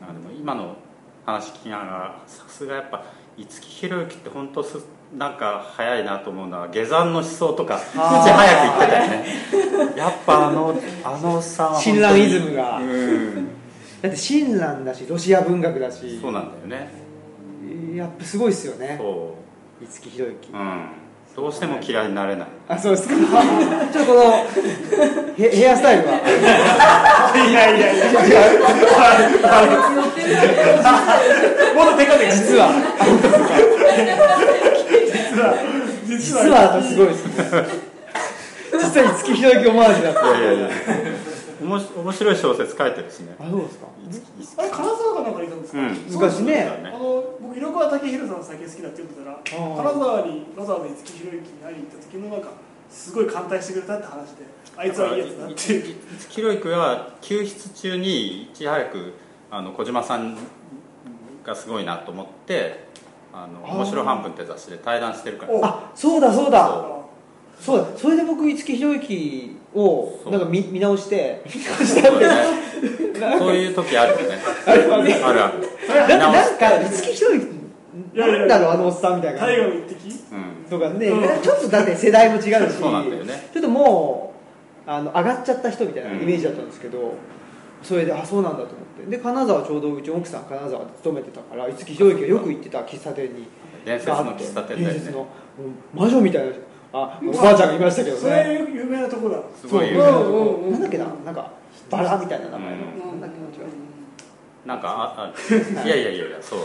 [0.00, 0.76] あでも今の
[1.24, 3.04] 話聞きながらさすがやっぱ
[3.36, 4.78] 五木ひろゆきって本当す
[5.16, 9.26] なんか早いなと思うのは下山の思想とかいち早く言ってたよね。
[9.96, 12.78] やっぱあのあのさ親鸞イズムが。
[12.78, 13.48] うん。
[14.00, 16.18] だって親鸞だしロシア文学だし。
[16.20, 16.90] そうなんだよね。
[17.94, 18.96] やっぱすごいですよね。
[18.98, 19.34] そ
[19.82, 20.48] 五木ひろゆき。
[20.50, 20.86] ううん。
[21.36, 22.48] どうしても嫌いになれない。
[22.68, 23.14] あそうですか。
[23.92, 24.46] ちょっとこの
[25.36, 26.14] ヘヘアスタイルは。
[27.36, 28.06] いやいやいや。
[31.74, 32.70] もっとテカテカ実は
[36.18, 37.26] 実は実はすごいです。
[37.26, 37.32] ね
[38.72, 40.38] 実は五木ひろゆきオマージュだった。
[40.38, 40.68] いやいやいや。
[41.62, 43.36] おもし面白い小説書いてるしね。
[43.38, 43.86] あそうですか。
[44.58, 46.04] あれ金沢かなんかにいたんですか、うん。
[46.10, 46.82] 昔ね。
[46.84, 49.76] あの僕色川武弘さんの酒好きだって言ってたらー。
[49.76, 52.48] 金沢にわざわざ五木ひろゆきに会いに行った時のなんか
[52.92, 54.44] すごい歓待してくれたって話で
[54.76, 55.82] あいつはいいやつだって五
[56.28, 59.14] 木ひろゆきは救出中にいち早く
[59.50, 60.36] あの小島さん
[61.42, 62.88] がすごいなと思って
[63.32, 65.52] 「あの面白半分」って雑誌で対談してるから。
[65.52, 66.66] おあそうだそうだ。
[67.58, 67.86] そそうだ。
[67.96, 71.42] それで僕五木ひろゆきをなんか見見直して。
[71.46, 74.38] そうだねそういう時あるよね。
[74.66, 75.14] あれはね。
[75.14, 76.18] あるある。
[76.18, 77.44] なんか五木ひろゆき
[78.14, 79.40] なんだろうあのおっさんみたいな。
[79.40, 80.70] 大河の一滴うん。
[80.70, 81.42] とかね、うん。
[81.42, 82.76] ちょっとだって世代も違うし。
[82.78, 83.48] そうなんだよね。
[83.52, 84.34] ちょっとも
[84.86, 87.14] うあの上がっちゃった人みたいなイメージだったんですけど、
[87.82, 89.10] それであそうなんだと思って。
[89.10, 93.46] で金沢ちょうどうち奥さん金沢で勤めてたから五木ひろゆきがよく行ってた喫茶店に。
[93.84, 94.84] 伝説の喫茶店だよね。
[94.84, 95.26] 伝説の
[95.92, 96.52] 魔女みたいな
[96.92, 99.38] あおばあちゃんがいましたけどそねれ有名なとこだ。
[99.60, 100.22] すごいそう有名なとこ。
[100.22, 100.72] うんうんうん。
[100.72, 101.50] なんだっけななんか
[101.90, 102.76] バラみたいな名前の、
[103.12, 103.20] うん。
[103.20, 103.72] なんだっけな違う
[104.64, 106.60] なんかああるいやいやいやいやそう。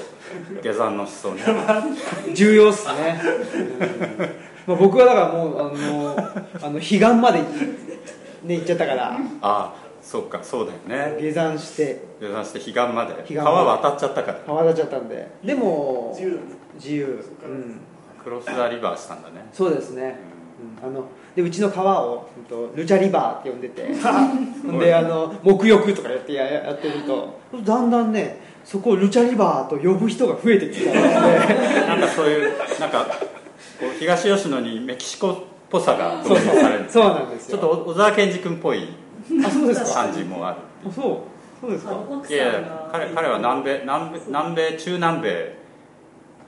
[0.61, 1.43] 下山の思想ね。
[2.35, 3.19] 重要っすね、
[4.67, 4.75] うん。
[4.75, 6.15] まあ、僕はだからもうあの
[6.61, 7.39] あの彼岸まで、
[8.43, 9.17] ね、行っちゃったから。
[9.41, 9.73] あ
[10.07, 11.21] そっかそうだよね。
[11.21, 12.01] 下山して。
[12.21, 13.35] 下山して彼岸まで。
[13.35, 14.39] 川渡っちゃったから。
[14.39, 15.27] 川立っちゃったんで。
[15.43, 16.39] でも自由
[16.75, 17.81] 自由、うん、
[18.23, 19.49] クロスザリバーしたんだね。
[19.51, 20.17] そうですね、
[20.81, 23.85] うん、あのでうちの川を、うんと、ルチャリバーって呼んでて。
[24.65, 27.41] ほんであの沐浴とかやってややってると。
[27.65, 31.01] だんだんねそこをルチャリバーと呼ぶ人が増えてきたので。
[31.85, 33.05] なんかそういうなんか
[33.77, 35.35] こう東吉野にメキシコっ
[35.69, 36.85] ぽさが導入される。
[36.87, 37.57] そうなんですよ。
[37.57, 38.87] ちょっと小沢健二君っぽい
[39.45, 40.03] あそうですか。
[40.05, 40.57] 感じもある
[40.87, 41.17] あそう。
[41.59, 41.91] そうですか。
[42.29, 45.57] いやいやさんが彼彼は南米南米南米中南米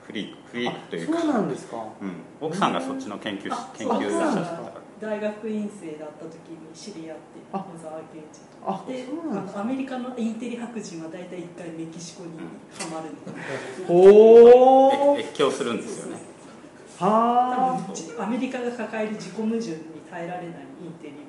[0.06, 1.20] フリークフリークというか。
[1.20, 1.76] そうなんですか。
[2.00, 4.80] うん、奥さんがそっちの研究あ研究者だった。
[5.00, 7.22] 大学院生だった時に知り合って
[7.52, 7.58] あ。
[7.58, 8.50] 小沢健二と。
[8.62, 12.30] あでそうなんですあのアメリカのインテリ白人は大体一回メキシコに
[12.78, 15.14] ハマるの、ほー。
[15.14, 16.20] ら越境するんですよね。
[16.98, 19.60] 多は分じアメリカが抱える自己矛盾に
[20.10, 20.48] 耐えられない
[20.84, 21.20] インテリは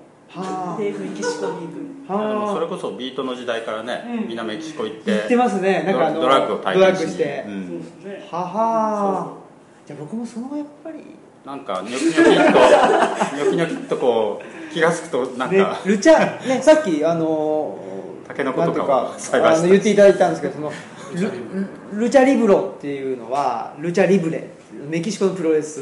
[0.77, 1.91] でメキシコに行く。
[2.07, 2.13] そ
[2.59, 4.27] れはこそビートの時代からね、うん。
[4.27, 5.83] みんなメキシコ行ってあ言ってますね。
[5.83, 7.67] なんかあのドラッグを体験して、うん。
[7.67, 9.37] そうですねはは
[9.85, 10.97] じゃあ僕もそのやっぱり。
[11.45, 12.61] なんかニョキニョキっと
[13.35, 17.79] ニョキニョキっとこう気が付くとなんねか、ルチャねさっきあの
[18.27, 19.65] タケノコとか栽培して。
[19.65, 20.71] あの言っていただいたんですけどその
[21.91, 24.49] ルルチャリブロっていうのはルチャリブレ。
[24.89, 25.81] メキシコのプロレス、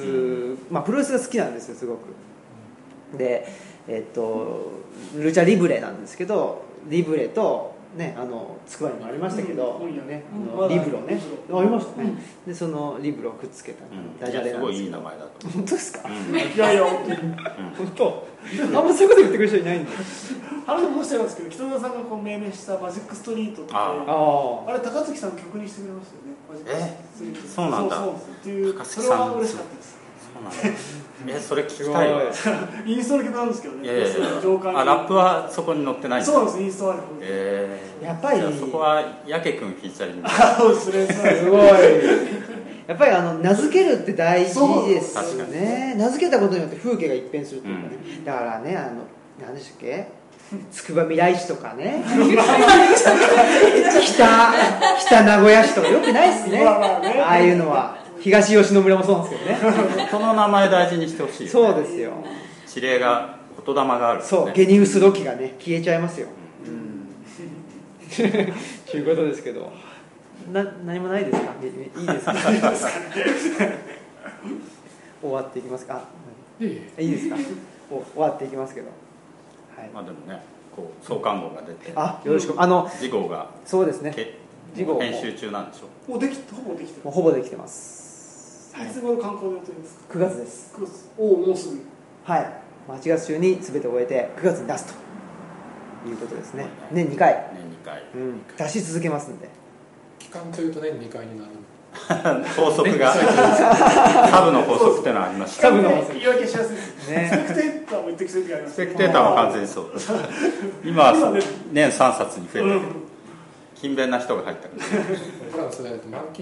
[0.70, 3.18] まあプロレスが好きなんですよすごく。
[3.18, 3.48] で
[3.88, 4.72] えっと
[5.16, 10.08] ルチャリブレなんですけどリブレとねあのつくばにもありましたけど、うん。
[10.08, 10.64] ねうん。
[10.66, 11.16] あのリブロね。
[11.16, 12.14] リブロありましたね、
[12.46, 13.84] でそのリブロをくっつけた。
[13.86, 14.20] うん。
[14.20, 14.84] ダジャレすなんですけど。
[14.84, 15.48] ごいいい名前だと。
[15.48, 16.36] 本当ですか、うん。
[16.36, 18.28] いやいや本当。
[18.62, 19.92] あんまそういうこと言ってくる人いないんで
[20.66, 24.70] 話もしちゃいますけど北村さんがこう命名したマジックストリートってああ。
[24.70, 26.38] あれ高槻さん曲にしてくれましたよね。
[26.48, 26.72] マジック
[27.16, 27.48] ストリート。
[27.48, 27.96] そうなんだ。
[27.96, 28.14] そうそう。
[28.14, 29.98] っていう高槻さんそれは嬉しかったです。
[30.32, 30.80] そうなんだ
[31.28, 32.12] えそれ聞すごいきたい。
[32.14, 32.22] わ
[32.86, 33.84] インストの曲なんですけどね。
[33.84, 34.42] いやいやいや。
[34.42, 38.42] 上官あラップはそこに載ってないそうなんですインストはねえー、やっぱり。
[38.58, 41.62] そこはやけくんフィーチャリングあそうですごい。
[42.88, 45.94] やっぱりあの名付けるって大事ですよね。
[45.98, 49.04] 名付けたことによって風景が一変するというかね、だからねあの
[49.40, 50.08] 何でしたっけ？
[50.72, 52.04] 筑波未来市とかね。
[54.04, 54.26] 北
[55.06, 56.66] 北名古屋市とかよくないっすね。
[56.66, 57.22] まあまあね。
[57.22, 59.58] ああいうのは東吉野村もそうなんですけど
[60.02, 60.08] ね。
[60.12, 61.52] その名前大事にしてほしいよね。
[61.52, 62.12] そうですよ。
[62.76, 66.28] 指令が言霊がある、ね、そうゲニウス土器がね消えちゃいますよ。
[68.90, 69.72] ということですけど。
[70.52, 71.54] な何もないですか？
[71.62, 72.34] いいいですか？
[75.22, 76.02] 終わっていきますか？
[76.60, 76.66] い
[76.98, 77.36] えいですか？
[77.92, 78.88] お終わっていきますけど。
[79.78, 79.90] はい。
[79.94, 80.42] まあでもね
[80.76, 82.54] こう創刊号が出てあよろしく。
[82.60, 84.12] あの次号がそうですね。
[84.16, 84.38] け
[84.74, 85.02] 次号も。
[85.02, 86.12] 編集中なんでしょ。
[86.12, 87.99] もうできほぼできてもうほぼできてます。
[87.99, 87.99] る
[88.86, 88.92] い。
[88.92, 90.74] つ頃観光で予定ですか？9月です。
[90.78, 91.10] 9月。
[91.18, 91.82] おおもうすぐ。
[92.24, 92.54] はい。
[92.88, 95.10] 8月中に全て終えて9月に出すと。
[96.08, 96.66] いうことですね。
[96.92, 98.04] 年2回、年2回。
[98.16, 99.50] うん、出し続けますんで。
[100.18, 101.50] 期間というと年2回になる
[102.56, 103.12] 法則 が。
[104.30, 107.30] サブの法則ってのはありましたサブの言い訳しやすいですね。
[107.32, 109.86] スペクテーターも言ってきてる時ありますスペクテーターは完全にそう
[110.84, 111.42] 今は今ね。
[111.72, 112.76] 年3冊に増えてる。
[112.76, 112.82] うん。
[113.76, 114.86] 勤勉な人が入ったから。
[115.52, 116.42] 僕らの世代だと満って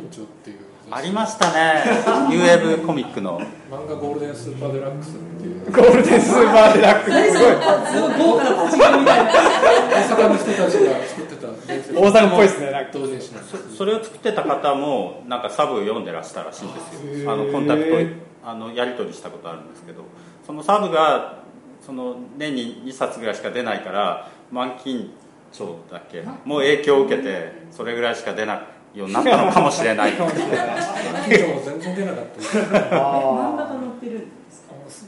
[0.50, 0.58] いう
[0.90, 1.84] ありましたね。
[2.30, 3.40] ニューウェーブコミックの。
[3.70, 5.72] 漫画ゴールデンスーパーデラックスっていう。
[5.72, 7.32] ゴールデンスーパーデラックス。
[7.34, 7.52] すごい。
[7.86, 9.16] すごい豪華な立ち読みみた。
[9.22, 10.70] いな大阪の人たちが
[11.06, 11.48] 作ってた。
[12.00, 16.80] 大阪っぽいですねなんかそそれを作ってた方もなんかサブを読んでらしたらしいんで
[17.18, 17.32] すよ。
[17.34, 20.04] あのコンタクトあのやり取りしたことあるんですけど。
[20.46, 21.40] そのサブが
[21.86, 25.12] その年に2冊ぐらいしか出ないから満金
[25.52, 26.24] 町だっけ？
[26.46, 28.60] もう影響を受けてそれぐらいしか出ない
[28.98, 30.14] ようになったのかもしれない。
[31.28, 34.28] 全然出なかった漫画があ載ってる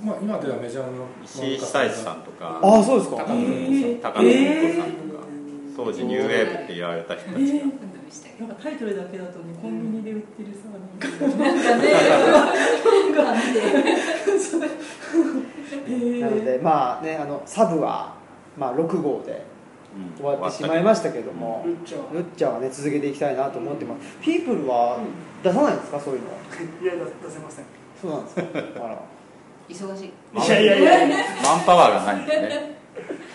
[0.04, 2.60] まあ、今ではメジャーの石井久石さんとか。
[2.62, 3.18] ああそうですか。
[3.18, 5.20] 高野文子さん高野文子さんとか。
[5.76, 7.90] 当時ニューウェーブって言われた人たちが。
[8.40, 11.60] なんかタイトルだけだとねコンビニで売ってるさなんか なん
[13.14, 13.50] かね。
[16.22, 18.16] なのでまあねあのサブは、
[18.58, 19.49] まあ、6号でうん
[20.18, 24.98] 終わってしまいましたけども、ルッチャルッチャーはね続けていきたいなと思ってます、ピープルは
[25.44, 26.00] 出さないんですか？
[26.00, 26.28] そういうの
[26.84, 26.94] いや
[27.24, 27.66] 出せません。
[28.02, 28.42] そうなんですか？
[28.86, 28.98] あら。
[29.70, 30.08] 忙しい。
[30.08, 31.18] いやいやいや。
[31.44, 32.80] マンパワーがないんだよね。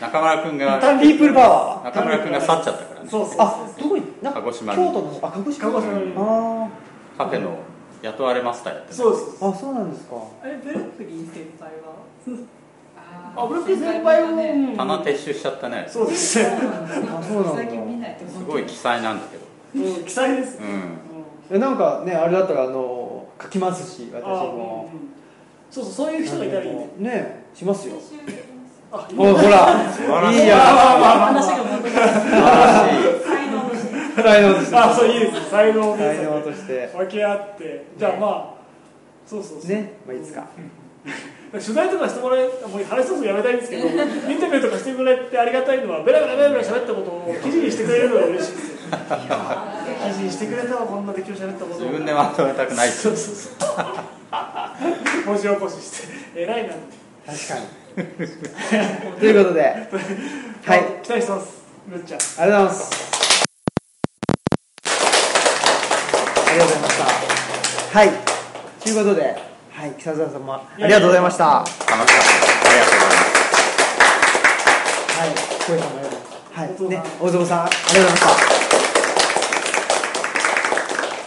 [0.01, 1.51] 中村君がピープルパワー。
[1.79, 3.09] は中村君が去っちゃったからね。
[3.11, 4.79] そうそうあどこになんか鹿児島に。
[4.85, 6.13] 京都のあ鹿児島鹿児島に。
[6.17, 6.69] あ
[7.19, 7.51] カフェの
[8.03, 10.17] 雇われマスターやってるそうですーあそうなんですか。
[10.43, 11.95] あれブルックリー先輩は？
[13.37, 15.87] あブルックリン先輩も、うん棚撤収しちゃったね。
[15.89, 16.47] そうですね。
[16.47, 19.45] あそうなんだ最近見ないとすごい奇才なんだけど。
[19.87, 21.57] うん記載ですうん。
[21.57, 24.91] えなんかねあれだったらあの書きますし私あも。
[24.93, 25.15] うんうん
[25.71, 26.89] そうそうそういう人がいたらいいね。
[26.99, 27.97] ねしますよ。
[28.93, 30.31] あおほら。
[30.31, 31.99] いいや話がまとまる素
[32.31, 34.77] 晴才能として才能として。
[34.77, 35.51] あそういいです。
[35.51, 36.91] 才能で才能として。
[36.97, 37.87] 分け合って。
[37.99, 38.55] じゃあまあ
[39.27, 39.71] そうそうそう。
[39.71, 40.47] ねまあいつか
[41.61, 43.97] 取材とかしてもらえもう話そろそろやめたいんですけど イン
[44.41, 48.69] タビューとかしてくれてありがたいのはベラベラベラベラ喋ったことを記事にしてくれるのが嬉しいです。
[48.69, 48.75] よ
[50.07, 51.77] 記事にしてくれたわこんなできる喋ったこと。
[51.77, 53.77] を自分でまとめたくないそうそうそう。
[55.27, 56.43] 文字起こしして。
[56.43, 57.05] 偉いなって。
[57.27, 57.85] 確かに。
[59.21, 59.63] ということで。
[60.65, 60.85] はい。
[61.03, 61.65] 期待してます。
[61.89, 62.21] るっちゃん。
[62.43, 63.15] ありがとうございます。
[66.47, 66.99] ありがとうございまし
[67.93, 67.99] た。
[67.99, 68.11] はい。
[68.83, 69.54] ということで、
[69.85, 71.45] はい、北澤さんもありがとうございました。
[71.45, 72.09] は楽しかった
[72.71, 73.45] ありがとうございます
[75.27, 77.21] い、小江さんもありがとうございます。
[77.21, 78.21] はい、ね、大園さん、ありがとうございまし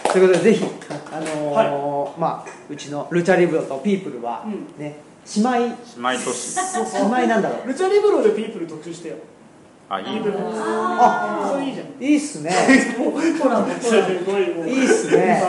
[0.02, 0.12] た。
[0.12, 4.96] ということで、ぜひ、あのーまあ、うちのルチャリブロとピープルは、うんね、
[5.36, 5.66] 姉妹、姉
[5.98, 6.56] 妹都市
[6.98, 7.68] 姉妹なんだろう。
[7.68, 9.18] ルチャリブロでピープル特集してよ
[9.90, 10.22] あいいね。
[11.00, 11.86] あ、それいいじゃん。
[12.02, 12.50] いいっすね。
[13.40, 13.90] コラボす。
[14.24, 15.42] ごいもういいっすね。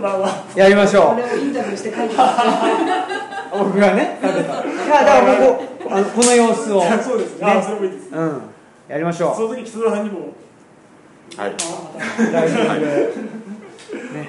[0.00, 1.14] まあまあやりましょう。
[1.14, 1.16] こ。
[1.16, 4.18] れをインタビューして書いてます僕がね。
[4.20, 4.64] 食べた。
[4.64, 6.82] いやだからここあのこの様子を。
[7.00, 7.38] そうです。
[7.40, 7.62] ね。
[8.12, 8.42] うん。
[8.88, 10.32] やりましょその時木戸さんにも。
[11.36, 13.12] はい、うライブで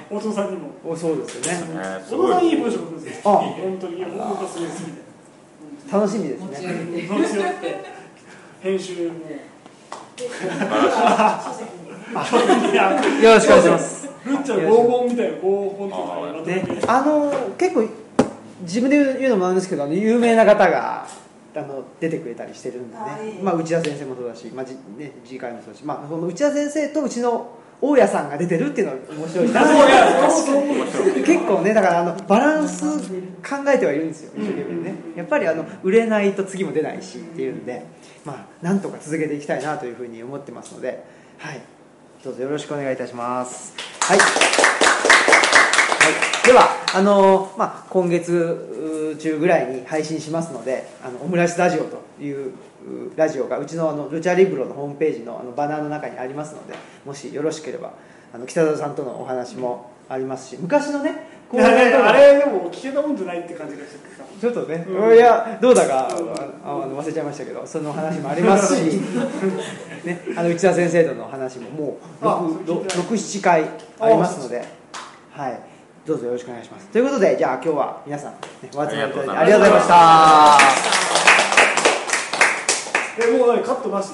[0.12, 0.70] 大友さんにも。
[0.86, 1.60] おそうですよね。
[1.74, 3.22] えー、す大ごい友さんいい文章書くんですよ。
[3.26, 3.30] あ。
[3.32, 3.98] 本当に。
[3.98, 5.10] いや本当がすごい好きで。
[5.92, 7.99] 楽しみですね
[8.62, 9.12] 編集もよ
[13.34, 14.10] ろしくお願いします。
[14.26, 15.44] ルッチャの黄金みたいな黄
[15.78, 15.88] 金
[16.42, 16.82] っていうかね。
[16.88, 17.88] あの結構
[18.64, 21.08] 自分で言うのもなんですけど有名な方が
[21.56, 23.02] あの出てくれたりしてるんでね。
[23.02, 23.34] あいい。
[23.42, 29.52] まあ内田先生もそうだし、まあじね、次回もそうだし、まあ、その内田先生とうちの大家さんが出てるっていうのが面白い。
[29.54, 29.62] な
[31.26, 32.84] 結構ねだからあのバランス
[33.40, 34.96] 考えてはいるんですよ一生懸命ね。
[35.16, 37.86] やっぱりあの売れないと次も出ないしっていうんで
[38.30, 41.04] まあなんとか続けていきたいなというふうに思ってますので
[41.38, 41.62] はい。
[42.24, 43.74] どうぞよろしくお願いいたします。
[44.02, 44.26] はい、は
[46.44, 52.50] い、ではあのまあ今月中ぐらいに配信しますのであのオムライスラジオという
[52.86, 56.74] うラジオがうちのあのルチャリブロのホームページのあのバナーの中にありますので
[57.06, 57.94] もしよろしければ
[58.34, 65.16] あの北澤さんとのお話もありますし昔のねいやいやあれでも聞けたもんじゃないって感じがしてちょっとね、うん。
[65.16, 66.30] いやどうだか、うん
[66.70, 69.00] ああの忘れちゃいましたけどその話もありますし、
[70.06, 73.66] ね、あの内田先生との話ももうあそう聞いてない67回
[74.00, 74.64] ありますので、
[75.32, 75.60] はい、
[76.06, 76.88] どうぞよろしくお願いします。
[76.88, 81.00] ということでじゃあ今日は皆さん、ね、お集まりいただいてあありりがとうございました。
[83.26, 84.10] でもうねカットなし